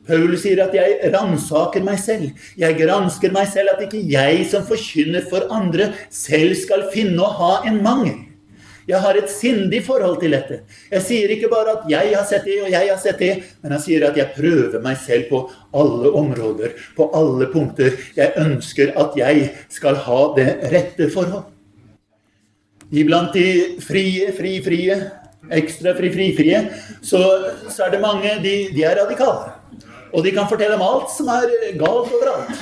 [0.07, 2.33] Paulus sier at 'jeg ransaker meg selv'.
[2.59, 7.33] Jeg gransker meg selv at ikke jeg som forkynner for andre, selv skal finne å
[7.33, 8.35] ha en mangel.
[8.87, 10.61] Jeg har et sindig forhold til dette.
[10.91, 13.73] Jeg sier ikke bare at 'jeg har sett det, og jeg har sett det', men
[13.73, 17.93] han sier at jeg prøver meg selv på alle områder, på alle punkter.
[18.15, 21.45] Jeg ønsker at jeg skal ha det rette forhold.
[22.93, 25.11] Iblant de frie, fri-frie,
[25.51, 26.71] ekstra fri-fri-frie,
[27.03, 27.21] så,
[27.69, 29.64] så, er det mange de, de er radikale.
[30.15, 32.61] Og de kan fortelle om alt som er galt overalt.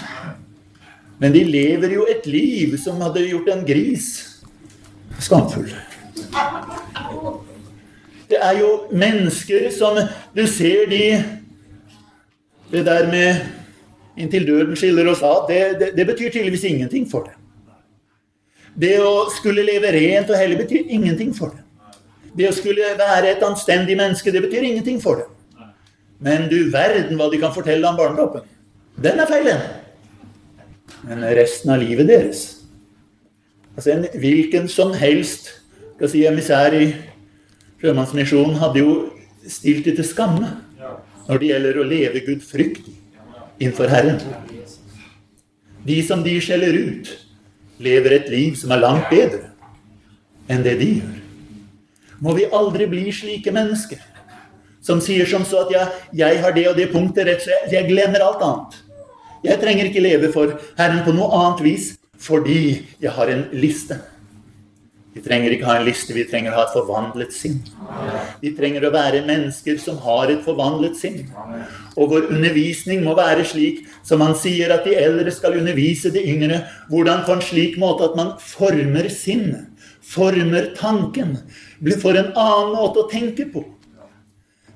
[1.20, 4.08] Men de lever jo et liv som hadde gjort en gris
[5.22, 5.68] skamfull.
[8.32, 10.00] Det er jo mennesker som
[10.34, 11.24] Du ser de
[12.72, 13.36] Det der med
[14.16, 17.34] 'inntil døden skiller oss av', det, det, det betyr tydeligvis ingenting for dem.
[18.80, 21.58] Det å skulle leve rent og hellig betyr ingenting for dem.
[22.36, 25.28] Det å skulle være et anstendig menneske, det betyr ingenting for dem.
[26.22, 28.44] Men du verden hva de kan fortelle om barnedåpen.
[29.02, 29.62] Den er feil, den.
[31.02, 32.42] Men resten av livet deres
[33.72, 35.46] Altså en hvilken som helst
[35.94, 36.90] skal si emissær i
[37.80, 38.90] Sjømannsmisjonen hadde jo
[39.48, 40.50] stilt det til skamme
[41.24, 42.90] når det gjelder å leve Gud frykt
[43.56, 44.20] innenfor Herren.
[45.88, 47.08] De som de skjeller ut,
[47.82, 49.48] lever et liv som er langt bedre
[50.52, 51.18] enn det de gjør.
[52.22, 54.11] Må vi aldri bli slike mennesker
[54.82, 57.72] som sier som så at jeg, jeg har det og det punktet rett, så jeg,
[57.76, 58.80] jeg glemmer alt annet.
[59.42, 61.92] Jeg trenger ikke leve for Herren på noe annet vis
[62.22, 63.96] fordi jeg har en liste.
[65.12, 67.58] Vi trenger ikke ha en liste, vi trenger å ha et forvandlet sinn.
[68.40, 71.26] Vi trenger å være mennesker som har et forvandlet sinn.
[71.98, 76.22] Og vår undervisning må være slik som han sier at de eldre skal undervise de
[76.32, 76.62] yngre.
[76.88, 79.68] Hvordan på en slik måte at man former sinnet,
[80.00, 81.36] former tanken,
[81.82, 83.66] får en annen måte å tenke på.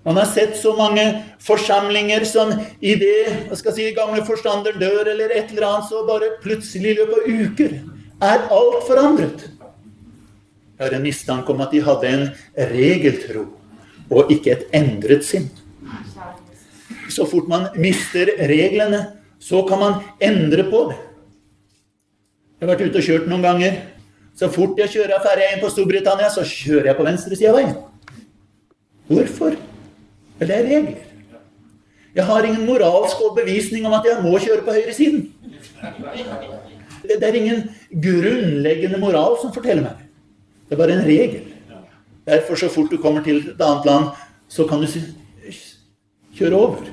[0.06, 1.02] Man har sett så mange
[1.42, 6.36] forsamlinger som i det jeg si, gamle forstander dør, eller et eller annet, så bare
[6.44, 7.74] plutselig i løpet av uker
[8.22, 9.42] er alt forandret.
[10.76, 12.24] Jeg har en mistanke om at de hadde en
[12.70, 13.48] regeltro
[14.06, 15.50] og ikke et endret sinn.
[17.10, 19.02] Så fort man mister reglene,
[19.42, 21.02] så kan man endre på det.
[22.56, 23.80] Jeg har vært ute og kjørt noen ganger.
[24.38, 27.80] Så fort jeg kjører ferja inn på Storbritannia, så kjører jeg på venstresida av veien.
[29.10, 29.56] Hvorfor?
[30.38, 31.04] Men det er regler.
[32.16, 35.26] Jeg har ingen moralsk overbevisning om at jeg må kjøre på høyresiden.
[37.06, 40.06] Det er ingen grunnleggende moral som forteller meg det.
[40.66, 41.44] Det er bare en regel.
[42.26, 44.08] Derfor, så fort du kommer til et annet land,
[44.48, 44.88] så kan du
[46.34, 46.88] kjøre over.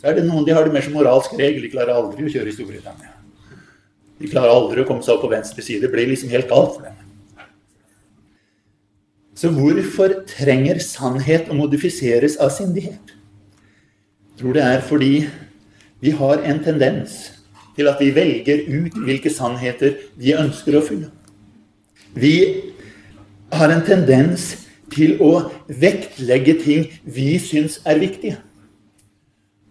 [0.00, 1.62] Så er det noen de har det mer som moralsk regel.
[1.62, 3.14] De klarer aldri å kjøre i Storbritannia.
[4.18, 5.84] De klarer aldri å komme seg opp på venstre side.
[5.84, 7.07] Det blir liksom helt galt for dem.
[9.38, 13.12] Så hvorfor trenger sannhet å modifiseres av sindighet?
[14.32, 15.12] Jeg tror det er fordi
[16.02, 17.14] vi har en tendens
[17.78, 21.12] til at vi velger ut hvilke sannheter vi ønsker å fylle.
[22.18, 22.34] Vi
[23.54, 24.50] har en tendens
[24.90, 28.40] til å vektlegge ting vi syns er viktige.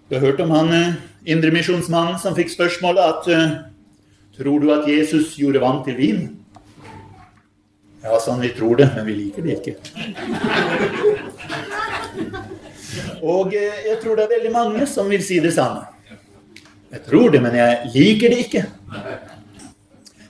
[0.08, 3.58] Du har hørt om han eh, indremisjonsmannen som fikk spørsmålet at eh,
[4.38, 6.18] Tror du at Jesus gjorde vann til vin?
[8.04, 9.74] Ja, sånn vi tror det, men vi liker det ikke.
[13.26, 15.88] Og eh, jeg tror det er veldig mange som vil si det samme.
[16.94, 18.64] Jeg tror det, men jeg liker det ikke.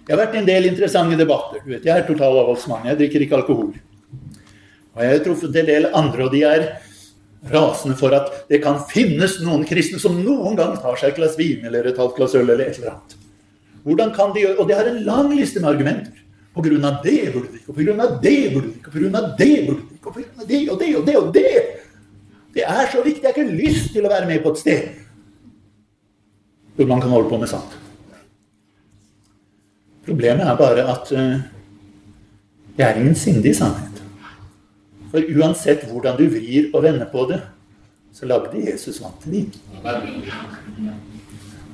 [0.08, 1.62] Det har vært en del interessante debatter.
[1.66, 3.74] Du vet, Jeg er totalavholdsmann, jeg drikker ikke alkohol.
[4.96, 6.68] Og jeg har truffet en del andre, og de er
[7.52, 11.36] rasende for at det kan finnes noen kristne som noen gang tar seg et glass
[11.38, 13.18] vin eller et halvt glass øl eller et eller annet.
[13.88, 16.24] Hvordan kan de gjøre Og de har en lang liste med argumenter.
[16.58, 18.88] På grunn av det burde du ikke, og på grunn av det burde du ikke,
[18.90, 20.88] og på grunn av det burde du ikke, og på grunn av det og det
[20.98, 21.52] og det og det.
[22.58, 23.22] Det er så viktig.
[23.22, 24.88] Jeg har ikke lyst til å være med på et sted
[26.78, 27.78] hvor man kan holde på med sant.
[30.06, 31.40] Problemet er bare at uh,
[32.78, 34.02] det er ingen sindig sannhet.
[35.12, 37.42] For uansett hvordan du vrir og vender på det,
[38.14, 39.52] så lagde Jesus vann til vin.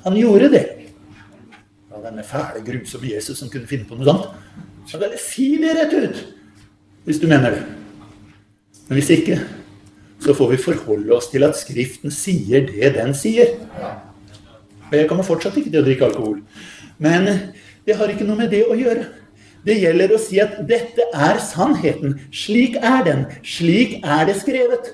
[0.03, 0.63] Han gjorde det.
[1.91, 4.31] Ja, denne fæle, grusomme Jesus som kunne finne på noe sånt.
[4.85, 6.23] Si det rett ut
[7.03, 7.63] hvis du mener det.
[8.87, 9.39] Men hvis ikke,
[10.23, 13.57] så får vi forholde oss til at Skriften sier det den sier.
[14.87, 16.39] Og jeg kommer fortsatt ikke til å drikke alkohol.
[17.03, 17.27] Men
[17.83, 19.09] det har ikke noe med det å gjøre.
[19.63, 22.17] Det gjelder å si at dette er sannheten.
[22.35, 23.25] Slik er den.
[23.47, 24.91] Slik er det skrevet.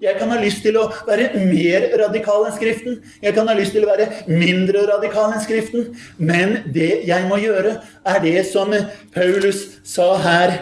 [0.00, 2.94] Jeg kan ha lyst til å være mer radikal enn Skriften.
[3.20, 5.90] Jeg kan ha lyst til å være mindre radikal enn Skriften.
[6.16, 7.74] Men det jeg må gjøre,
[8.08, 8.72] er det som
[9.12, 10.54] Paulus sa her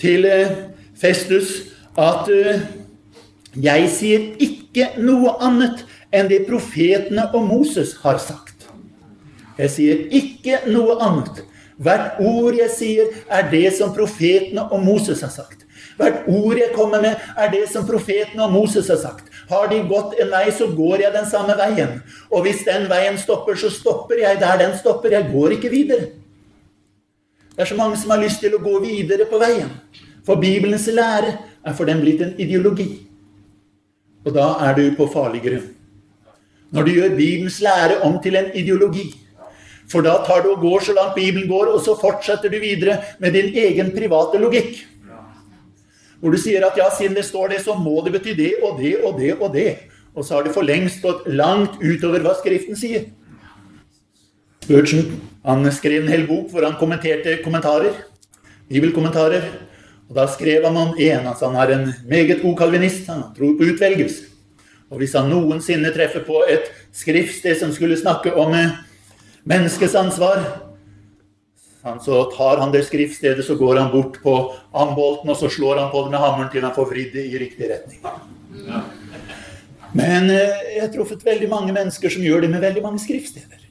[0.00, 0.54] til eh,
[0.96, 2.64] Festus, at eh,
[3.52, 5.84] jeg sier ikke noe annet
[6.16, 8.64] enn det profetene og Moses har sagt.
[9.60, 11.44] Jeg sier ikke noe annet.
[11.76, 15.65] Hvert ord jeg sier, er det som profetene og Moses har sagt.
[15.96, 19.30] Hvert ord jeg kommer med, er det som profeten og Moses har sagt.
[19.50, 22.00] Har de gått en vei, så går jeg den samme veien.
[22.30, 25.14] Og hvis den veien stopper, så stopper jeg der den stopper.
[25.14, 26.10] Jeg går ikke videre.
[27.56, 29.70] Det er så mange som har lyst til å gå videre på veien.
[30.26, 32.90] For Bibelens lære er for dem blitt en ideologi.
[34.26, 35.70] Og da er du på farlig grunn.
[36.74, 39.06] Når du gjør Bibelens lære om til en ideologi.
[39.86, 42.98] For da tar du og går så langt Bibelen går, og så fortsetter du videre
[43.22, 44.80] med din egen private logikk.
[46.20, 48.80] Hvor du sier at ja, siden det står det, så må det bety det og
[48.80, 49.70] det og det og det.
[50.16, 53.10] Og så har det for lengst gått langt utover hva Skriften sier.
[54.64, 55.12] Spurgeon
[55.46, 57.94] han skrev en hel bok hvor han kommenterte kommentarer.
[58.66, 59.44] Bibelkommentarer.
[60.08, 63.06] Og Da skrev han om en, altså han er en meget god kalvinist.
[63.06, 64.24] Han tror på utvelgelse.
[64.90, 68.74] Og hvis han noensinne treffer på et skriftsted som skulle snakke om eh,
[69.44, 70.65] menneskets ansvar,
[72.02, 74.34] så tar han det skriftstedet, så går han bort på
[74.74, 77.38] ambolten, og så slår han på det med hammeren til han får vridd det i
[77.38, 78.00] riktig retning.
[79.96, 83.62] Men eh, jeg har truffet veldig mange mennesker som gjør det med veldig mange skriftsteder.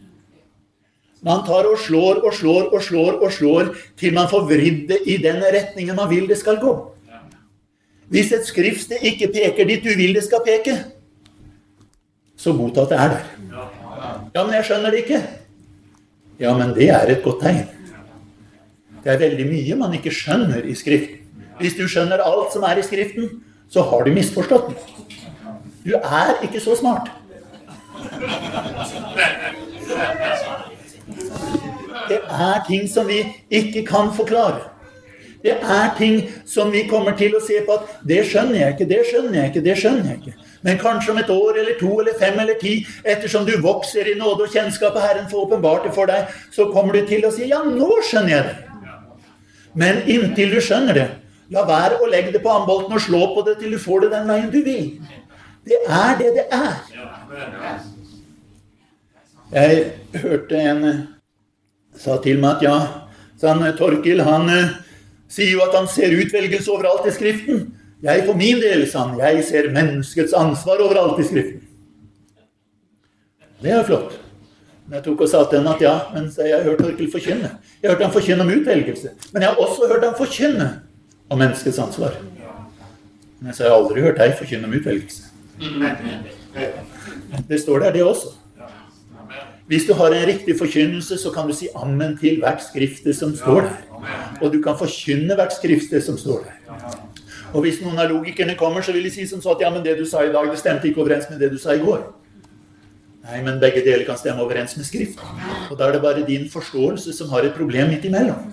[1.26, 5.00] Man tar og slår og slår og slår og slår til man får vridd det
[5.10, 6.74] i den retningen man vil det skal gå.
[8.14, 10.78] Hvis et skriftsted ikke peker dit du vil det skal peke,
[12.38, 13.32] så godta at det er der.
[14.36, 15.22] Ja, men jeg skjønner det ikke.
[16.40, 17.66] Ja, men det er et godt tegn.
[19.06, 21.20] Det er veldig mye man ikke skjønner i Skriften.
[21.60, 23.30] Hvis du skjønner alt som er i Skriften,
[23.70, 24.72] så har du misforstått.
[25.86, 27.12] Du er ikke så smart.
[32.10, 33.22] Det er ting som vi
[33.54, 34.72] ikke kan forklare.
[35.46, 36.18] Det er ting
[36.50, 39.52] som vi kommer til å se på at det skjønner jeg ikke, det skjønner jeg
[39.52, 40.38] ikke, det skjønner jeg ikke.
[40.66, 44.18] Men kanskje om et år eller to eller fem eller ti, ettersom du vokser i
[44.18, 47.34] nåde og kjennskap, og Herren får åpenbart det for deg, så kommer du til å
[47.36, 48.75] si ja, nå skjønner jeg det.
[49.76, 51.08] Men inntil du skjønner det,
[51.52, 54.14] la være å legge det på ambolten og slå på det til du får det
[54.16, 54.88] den veien du vil.
[55.66, 56.80] Det er det det er.
[59.56, 61.04] Jeg hørte en eh,
[62.00, 62.76] sa til meg at ja,
[63.46, 64.74] han, Torkil han eh,
[65.32, 67.66] sier jo at han ser utvelgelse overalt i Skriften.
[68.06, 71.62] Jeg for min del, sa han, jeg ser menneskets ansvar overalt i Skriften.
[73.62, 74.20] Det er jo flott.
[74.86, 77.52] Men jeg tok og sa til henne at ja, men jeg har hørt Torkel forkynne.
[77.82, 79.14] Jeg har hørt han forkynne om utvelgelse.
[79.34, 80.68] Men jeg har også hørt han forkynne
[81.30, 82.20] om menneskets ansvar.
[83.40, 85.24] Men jeg sa jeg har aldri hørt deg forkynne om utvelgelse.
[87.50, 88.36] Det står der, det også.
[89.66, 93.34] Hvis du har en riktig forkynnelse, så kan du si ammen til hvert skrift som
[93.36, 93.78] står der.
[94.42, 96.76] Og du kan forkynne hvert skrift som står der.
[97.54, 99.82] Og hvis noen av logikerne kommer, så vil de si som så at ja, men
[99.82, 102.04] det du sa i dag, det stemte ikke overens med det du sa i går.
[103.26, 105.22] Nei, men begge deler kan stemme overens med Skrift.
[105.72, 108.52] Og da er det bare din forståelse som har et problem midt imellom.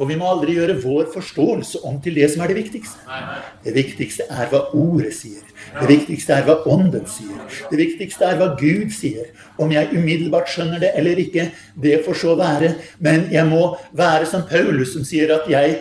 [0.00, 3.18] Og vi må aldri gjøre vår forståelse om til det som er det viktigste.
[3.64, 5.42] Det viktigste er hva Ordet sier.
[5.76, 7.42] Det viktigste er hva Ånden sier.
[7.70, 9.28] Det viktigste er hva Gud sier.
[9.60, 11.50] Om jeg umiddelbart skjønner det eller ikke,
[11.82, 12.74] det får så være.
[12.98, 15.80] Men jeg må være som Paulus, som sier at jeg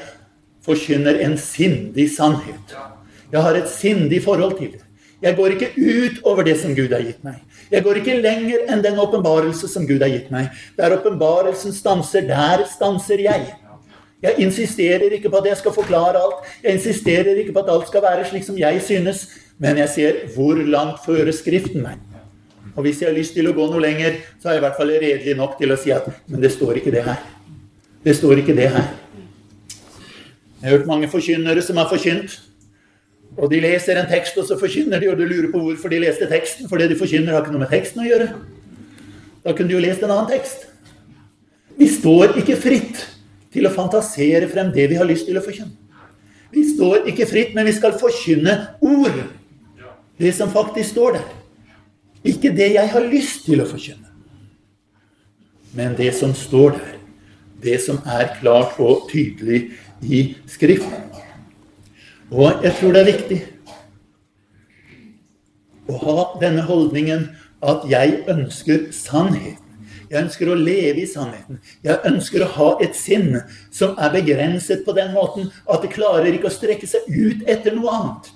[0.65, 2.75] forkynner en sindig sannhet.
[3.31, 4.80] Jeg har et sindig forhold til det.
[5.21, 7.41] Jeg går ikke ut over det som Gud har gitt meg.
[7.69, 10.49] Jeg går ikke lenger enn den åpenbarelse som Gud har gitt meg.
[10.79, 13.51] Der åpenbarelsen stanser, der stanser jeg.
[14.21, 16.45] Jeg insisterer ikke på at jeg skal forklare alt.
[16.63, 19.27] Jeg insisterer ikke på at alt skal være slik som jeg synes.
[19.61, 22.01] Men jeg ser hvor langt fører Skriften meg.
[22.75, 24.77] Og hvis jeg har lyst til å gå noe lenger, så er jeg i hvert
[24.79, 27.19] fall redelig nok til å si at men det står ikke det her.
[28.01, 28.87] Det står ikke det her.
[30.61, 32.39] Jeg har hørt mange forkynnere som har forkynt
[33.37, 36.01] og de leser en tekst, og så forkynner de, og du lurer på hvorfor de
[36.03, 36.67] leste teksten.
[36.69, 38.27] For det de forkynner, har ikke noe med teksten å gjøre.
[39.45, 40.67] Da kunne de jo lest en annen tekst.
[41.79, 43.05] Vi står ikke fritt
[43.51, 45.73] til å fantasere frem det vi har lyst til å forkynne.
[46.51, 49.21] Vi står ikke fritt, men vi skal forkynne ord.
[50.19, 51.29] Det som faktisk står der.
[52.27, 54.11] Ikke det jeg har lyst til å forkynne,
[55.73, 56.97] men det som står der.
[57.61, 59.71] Det som er klart og tydelig
[60.01, 61.11] i Skriften.
[62.31, 63.39] Og jeg tror det er viktig
[65.91, 67.25] å ha denne holdningen
[67.61, 69.59] at jeg ønsker sannheten.
[70.11, 71.59] Jeg ønsker å leve i sannheten.
[71.83, 73.37] Jeg ønsker å ha et sinn
[73.71, 77.75] som er begrenset på den måten at det klarer ikke å strekke seg ut etter
[77.75, 78.31] noe annet.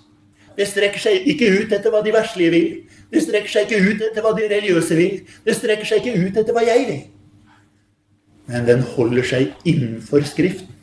[0.55, 2.69] Det strekker seg ikke ut etter hva de verslige vil.
[3.11, 5.17] Det strekker seg ikke ut etter hva de religiøse vil.
[5.43, 7.03] Det strekker seg ikke ut etter hva jeg vil.
[8.51, 10.74] Men den holder seg innenfor Skriften.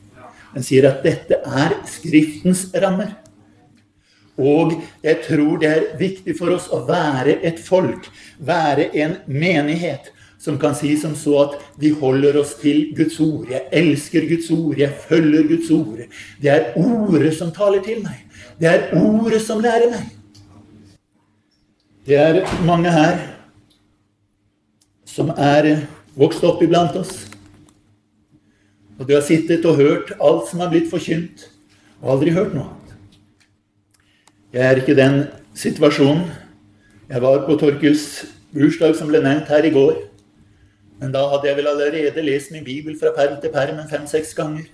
[0.52, 3.14] Den sier at dette er Skriftens rammer.
[4.40, 4.74] Og
[5.04, 8.08] jeg tror det er viktig for oss å være et folk,
[8.40, 10.08] være en menighet,
[10.42, 13.44] som kan si som så at vi holder oss til Guds ord.
[13.52, 16.00] Jeg elsker Guds ord, jeg følger Guds ord.
[16.42, 18.24] Det er ordet som taler til meg.
[18.58, 20.08] Det er ordet som lærer meg.
[22.08, 23.20] Det er mange her
[25.06, 25.84] som er
[26.18, 27.28] vokst opp iblant oss.
[29.02, 31.48] Og du har sittet og hørt alt som har blitt forkynt,
[31.98, 32.92] og aldri hørt noe annet.
[34.54, 35.16] Jeg er ikke i den
[35.58, 36.28] situasjonen.
[37.10, 38.04] Jeg var på Torkils
[38.54, 39.98] bursdag, som ble nevnt her i går.
[41.00, 44.36] Men da hadde jeg vel allerede lest min bibel fra perm til perm en fem-seks
[44.38, 44.70] ganger.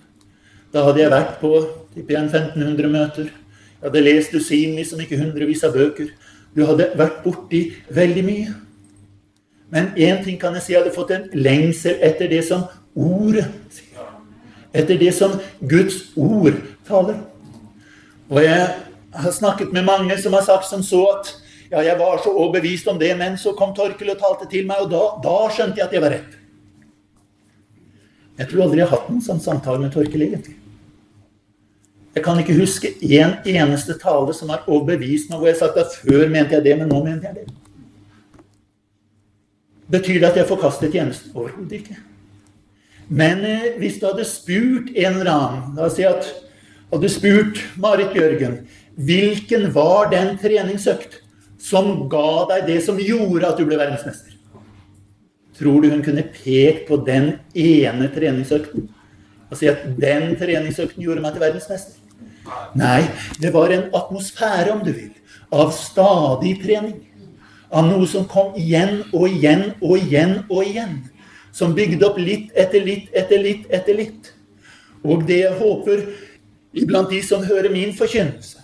[0.77, 1.55] Da hadde jeg vært på
[1.97, 3.33] tipper 1500 møter.
[3.33, 6.13] Jeg hadde lest dusinvis, om ikke hundrevis av bøker.
[6.53, 8.55] Du hadde vært borti veldig mye.
[9.73, 13.49] Men én ting kan jeg si, jeg hadde fått en lengsel etter det som ordet
[13.73, 13.88] sier.
[14.79, 17.19] Etter det som Guds ord taler.
[18.29, 18.67] Og jeg
[19.19, 21.33] har snakket med mange som har sagt som så at
[21.71, 24.87] ja, jeg var så overbevist om det, men så kom Torkel og talte til meg,
[24.87, 26.39] og da, da skjønte jeg at jeg var rett.
[28.39, 30.57] Jeg tror aldri jeg har hatt noen sånn samtale med Torkel, egentlig.
[32.17, 35.67] Jeg kan ikke huske én en eneste tale som har overbevist meg, hvor jeg har
[35.67, 37.49] sagt at før mente jeg det, men nå mente jeg det.
[39.93, 41.35] Betyr det at jeg forkastet tjenesten?
[41.37, 41.99] Overhodet ikke.
[43.09, 46.29] Men eh, hvis du hadde spurt en eller annen La oss si at
[46.93, 48.61] hadde spurt Marit Bjørgen
[48.99, 51.21] hvilken var den treningsøkt
[51.63, 54.35] som ga deg det som gjorde at du ble verdensmester?
[55.59, 58.89] Tror du hun kunne pekt på den ene treningsøkten
[59.49, 61.95] og si at den treningsøkten gjorde meg til verdensmester?
[62.79, 63.05] Nei,
[63.41, 65.13] det var en atmosfære, om du vil,
[65.53, 66.97] av stadig trening.
[67.69, 70.95] Av noe som kom igjen og igjen og igjen og igjen.
[71.59, 74.33] Som bygde opp litt etter litt etter litt etter litt.
[75.03, 76.05] Og det jeg håper
[76.79, 78.61] iblant de som hører min forkynnelse,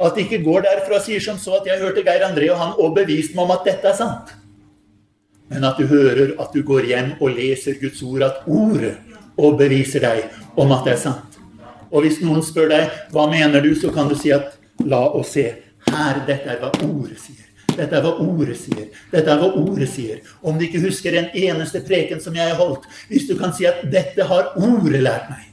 [0.00, 2.58] at de ikke går derfra og sier som så at jeg hørte Geir André og
[2.58, 4.32] han og beviste meg om at dette er sant.
[5.52, 8.96] Men at du hører at du går hjem og leser Guds ord, at ordet
[9.36, 10.24] og beviser deg
[10.56, 11.38] om at det er sant.
[11.92, 15.34] Og hvis noen spør deg hva mener du, så kan du si at la oss
[15.36, 15.44] se.
[15.90, 17.51] Her, dette er hva ordet sier.
[17.76, 18.90] Dette er hva ordet sier.
[19.12, 20.20] Dette er hva ordet sier.
[20.42, 23.66] Om du ikke husker en eneste preken som jeg har holdt, hvis du kan si
[23.68, 25.52] at 'dette har ordet lært meg',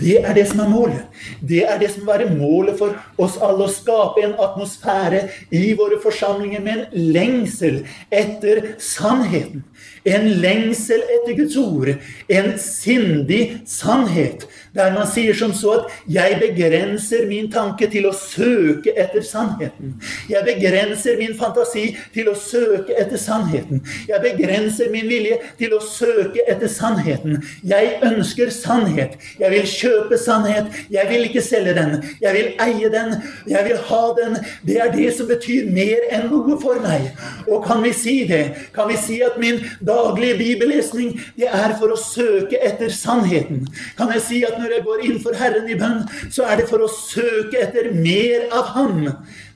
[0.00, 1.04] det er det som er målet.
[1.40, 3.66] Det er det som må være målet for oss alle.
[3.66, 5.22] Å skape en atmosfære
[5.54, 7.78] i våre forsamlinger med en lengsel
[8.10, 9.64] etter sannheten.
[10.06, 11.94] En lengsel etter Guds ord.
[12.28, 14.46] En sindig sannhet.
[14.76, 19.94] Der man sier som så at 'jeg begrenser min tanke til å søke etter sannheten'.
[20.28, 23.80] Jeg begrenser min fantasi til å søke etter sannheten.
[24.08, 27.42] Jeg begrenser min vilje til å søke etter sannheten.
[27.64, 29.16] Jeg ønsker sannhet.
[29.40, 30.66] Jeg vil kjøpe sannhet.
[30.90, 32.04] Jeg vil ikke selge den.
[32.20, 33.22] Jeg vil eie den.
[33.46, 34.36] Jeg vil ha den.
[34.66, 37.10] Det er det som betyr mer enn noe for meg.
[37.48, 38.44] Og kan vi si det?
[38.74, 43.64] Kan vi si at min daglige bibellesning det er for å søke etter sannheten?
[43.98, 46.02] Kan jeg si at når jeg går inn for Herren i bønn,
[46.32, 49.04] så er det for å søke etter mer av Ham.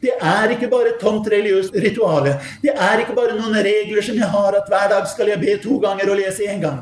[0.00, 2.38] Det er ikke bare et tomt religiøst rituale.
[2.62, 5.58] Det er ikke bare noen regler som jeg har, at hver dag skal jeg be
[5.60, 6.80] to ganger og lese én gang.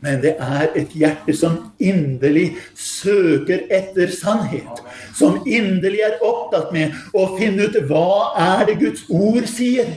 [0.00, 4.80] Men det er et hjerte som inderlig søker etter sannhet.
[5.16, 9.92] Som inderlig er opptatt med å finne ut hva er det Guds ord sier.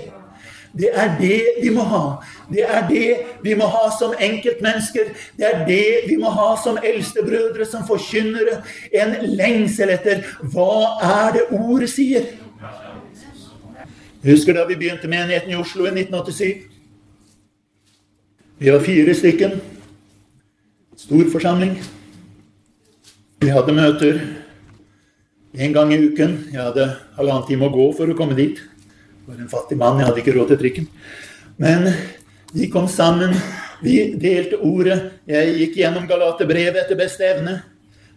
[0.74, 2.04] Det er det vi må ha.
[2.50, 3.10] Det er det
[3.44, 5.12] vi må ha som enkeltmennesker.
[5.38, 8.64] Det er det vi må ha som eldstebrødre, som forkynnere.
[8.90, 12.26] En lengsel etter hva er det ordet sier.
[14.24, 16.66] Jeg husker da vi begynte menigheten i Oslo i 1987.
[18.64, 19.58] Vi var fire stykken.
[20.98, 21.78] Stor forsamling.
[23.44, 24.22] Vi hadde møter
[25.54, 26.38] en gang i uken.
[26.54, 28.62] Jeg hadde halvannen time å gå for å komme dit
[29.28, 30.88] var en fattig mann, jeg hadde ikke råd til trikken.
[31.62, 31.88] Men
[32.54, 33.36] vi kom sammen,
[33.84, 35.00] vi delte ordet.
[35.30, 37.60] Jeg gikk gjennom Galaterbrevet etter beste evne.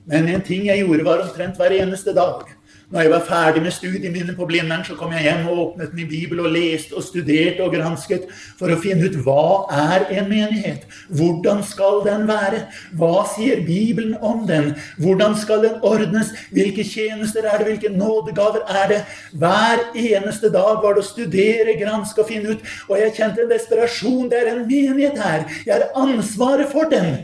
[0.07, 2.47] Men en ting jeg gjorde, var omtrent hver eneste dag.
[2.87, 5.95] Når jeg var ferdig med studiene mine på Blindern, så kom jeg hjem og åpnet
[5.99, 8.29] min bibel og leste og studerte og gransket
[8.61, 10.85] for å finne ut hva er en menighet?
[11.11, 12.61] Hvordan skal den være?
[12.95, 14.69] Hva sier Bibelen om den?
[15.03, 16.31] Hvordan skal den ordnes?
[16.55, 17.67] Hvilke tjenester er det?
[17.73, 19.01] Hvilke nådegaver er det?
[19.35, 22.63] Hver eneste dag var det å studere, granske og finne ut.
[22.87, 24.31] Og jeg kjente en desperasjon.
[24.31, 25.43] Det er en menighet her.
[25.67, 27.17] Jeg har ansvaret for den.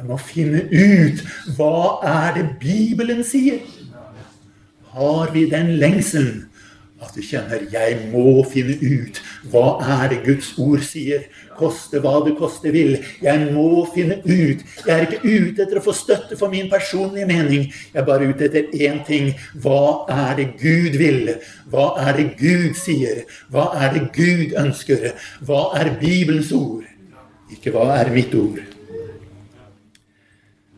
[0.00, 1.20] Jeg må finne ut
[1.58, 3.60] hva er det Bibelen sier.
[4.94, 6.50] Har vi den lengselen
[7.00, 9.20] at du kjenner 'jeg må finne ut
[9.50, 11.24] hva er det Guds ord sier'.
[11.56, 12.98] Koste hva det koste vil.
[13.22, 14.60] Jeg må finne ut.
[14.86, 17.72] Jeg er ikke ute etter å få støtte for min personlige mening.
[17.94, 19.34] Jeg er bare ute etter én ting.
[19.56, 21.34] Hva er det Gud vil?
[21.70, 23.24] Hva er det Gud sier?
[23.50, 25.12] Hva er det Gud ønsker?
[25.44, 26.84] Hva er Bibelens ord?
[27.50, 28.60] Ikke hva er mitt ord?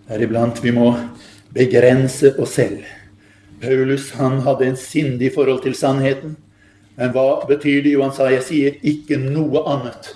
[0.09, 0.97] Deriblant vi må
[1.55, 2.83] begrense oss selv.
[3.63, 6.37] Paulus han hadde en sindig forhold til sannheten.
[6.99, 7.95] Men hva betyr det?
[7.95, 10.13] Jo, han sa jeg sier ikke noe annet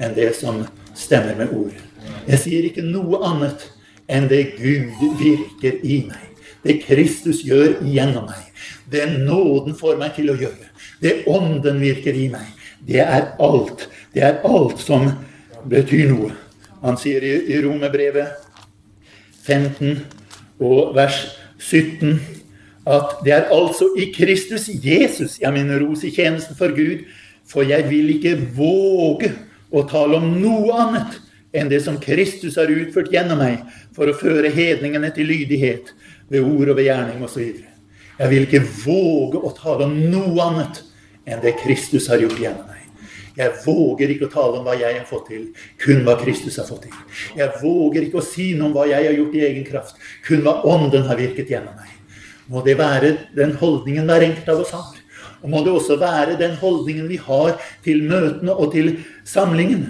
[0.00, 0.62] enn det som
[0.96, 1.82] stemmer med ordet.
[2.26, 3.66] Jeg sier ikke noe annet
[4.08, 6.22] enn det Gud virker i meg.
[6.66, 8.46] Det Kristus gjør gjennom meg.
[8.90, 10.70] Det nåden får meg til å gjøre.
[11.02, 12.48] Det Ånden virker i meg.
[12.86, 13.88] Det er alt.
[14.14, 15.10] Det er alt som
[15.66, 16.32] betyr noe.
[16.82, 18.42] Han sier i, Romerbrevet
[19.46, 20.02] 15
[20.62, 21.18] og vers
[21.58, 22.18] 17
[22.86, 27.02] at det er altså i Kristus Jesus jeg minner ros i tjenesten for Gud,
[27.46, 29.32] for jeg vil ikke våge
[29.74, 31.18] å tale om noe annet
[31.56, 33.64] enn det som Kristus har utført gjennom meg
[33.96, 35.92] for å føre hedningene til lydighet
[36.30, 37.46] ved ord og ved gjerning osv.
[38.16, 40.82] Jeg vil ikke våge å tale om noe annet
[41.26, 42.82] enn det Kristus har gjort gjennom meg.
[43.36, 45.42] Jeg våger ikke å tale om hva jeg har fått til,
[45.82, 46.94] kun hva Kristus har fått til.
[47.36, 50.40] Jeg våger ikke å si noe om hva jeg har gjort i egen kraft, kun
[50.46, 51.92] hva Ånden har virket gjennom meg.
[52.48, 54.94] Må det være den holdningen hver enkelt av oss har.
[55.42, 59.86] Og må det også være den holdningen vi har til møtene og til samlingen.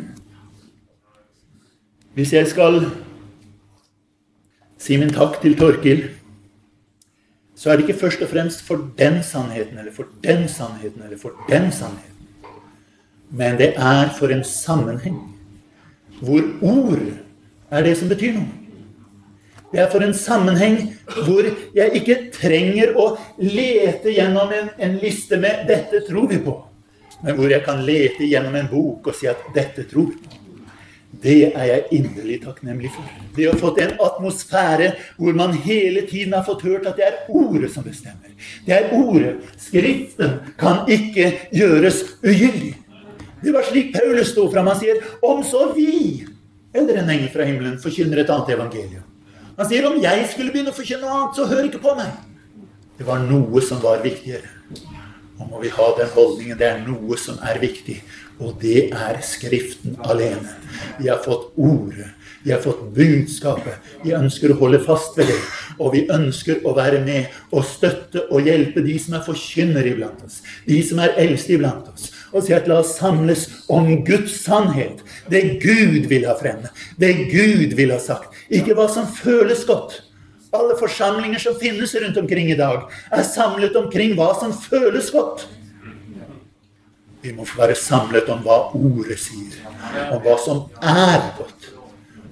[2.16, 2.80] Hvis jeg skal
[4.80, 6.06] si min takk til Torkil,
[7.56, 11.18] så er det ikke først og fremst for den sannheten eller for den sannheten eller
[11.20, 12.12] for den sannheten.
[13.30, 15.18] Men det er for en sammenheng
[16.20, 17.02] hvor ord
[17.70, 18.65] er det som betyr noe.
[19.72, 20.78] Det er for en sammenheng
[21.26, 23.08] hvor jeg ikke trenger å
[23.42, 26.60] lete gjennom en, en, liste med 'dette tror vi på',
[27.24, 30.42] men hvor jeg kan lete gjennom en bok og si at 'dette tror vi på'.
[31.22, 33.04] Det er jeg inderlig takknemlig for.
[33.36, 37.18] Det har fått en atmosfære hvor man hele tiden har fått hørt at det er
[37.28, 38.34] ordet som bestemmer.
[38.66, 39.36] Det er ordet.
[39.56, 42.74] Skriften kan ikke gjøres ugyldig.
[43.42, 44.66] Det var slik Paulus sto fram.
[44.66, 46.26] Han sier, 'Om så vi,
[46.74, 49.05] eller en engel fra himmelen, forkynner et annet evangelium'
[49.56, 52.12] Han sier om jeg skulle begynne å forkynne annet, så hør ikke på meg.
[52.98, 54.48] Det var noe som var viktigere.
[55.36, 56.58] Nå må vi ha den holdningen.
[56.60, 57.98] Det er noe som er viktig.
[58.40, 60.56] Og det er Skriften alene.
[60.98, 62.12] Vi har fått Ordet.
[62.46, 63.74] Vi har fått budskapet.
[64.04, 65.38] Vi ønsker å holde fast ved det.
[65.82, 70.22] Og vi ønsker å være med og støtte og hjelpe de som er forkynnere iblant
[70.22, 70.36] oss.
[70.68, 75.02] De som er eldste iblant oss og si at la oss samles om Guds sannhet.
[75.30, 76.64] Det Gud vil ha frem.
[77.00, 78.34] Det Gud vil ha sagt.
[78.52, 80.02] Ikke hva som føles godt.
[80.54, 85.48] Alle forsamlinger som finnes rundt omkring i dag, er samlet omkring hva som føles godt.
[87.22, 89.58] Vi må få være samlet om hva ordet sier,
[90.12, 91.72] om hva som er godt.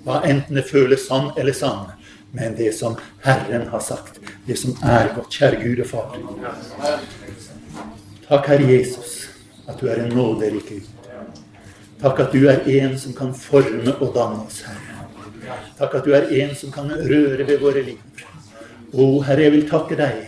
[0.04, 1.92] Hva enten det føles sann eller sann,
[2.34, 5.32] men det som Herren har sagt, det som er godt.
[5.32, 6.18] Kjære Gud og Far.
[8.28, 9.24] Takk, Herre Jesus
[9.68, 10.88] at du er en nåderik Gud.
[12.02, 14.90] Takk at du er en som kan forme og danne oss, Herre.
[15.78, 18.24] Takk at du er en som kan røre ved våre liv.
[18.92, 20.20] Å, Herre, jeg vil takke deg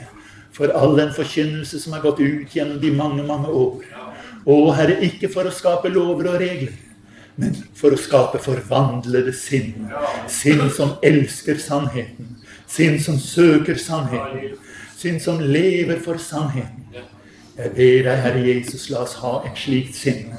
[0.56, 3.84] for all den forkynnelse som har gått ut gjennom de mange, mange år.
[4.46, 6.72] Å, Herre, ikke for å skape lover og regler,
[7.36, 9.88] men for å skape forvandlede sinn.
[10.28, 12.36] Sinn som elsker sannheten.
[12.66, 14.56] Sinn som søker sannheten.
[14.96, 16.86] Sinn som lever for sannheten.
[17.56, 20.34] Jeg ber deg, Herre Jesus, la oss ha et slikt sinn.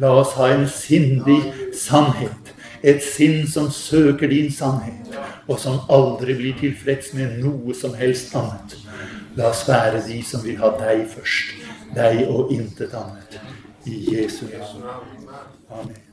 [0.00, 1.40] La oss ha en sindig
[1.76, 2.52] sannhet.
[2.84, 5.12] Et sinn som søker din sannhet,
[5.48, 8.76] og som aldri blir tilfreds med noe som helst annet.
[9.36, 11.56] La oss være de som vil ha deg først.
[11.96, 13.40] Deg og intet annet.
[13.88, 14.88] I Jesu navn.
[15.70, 16.03] Amen.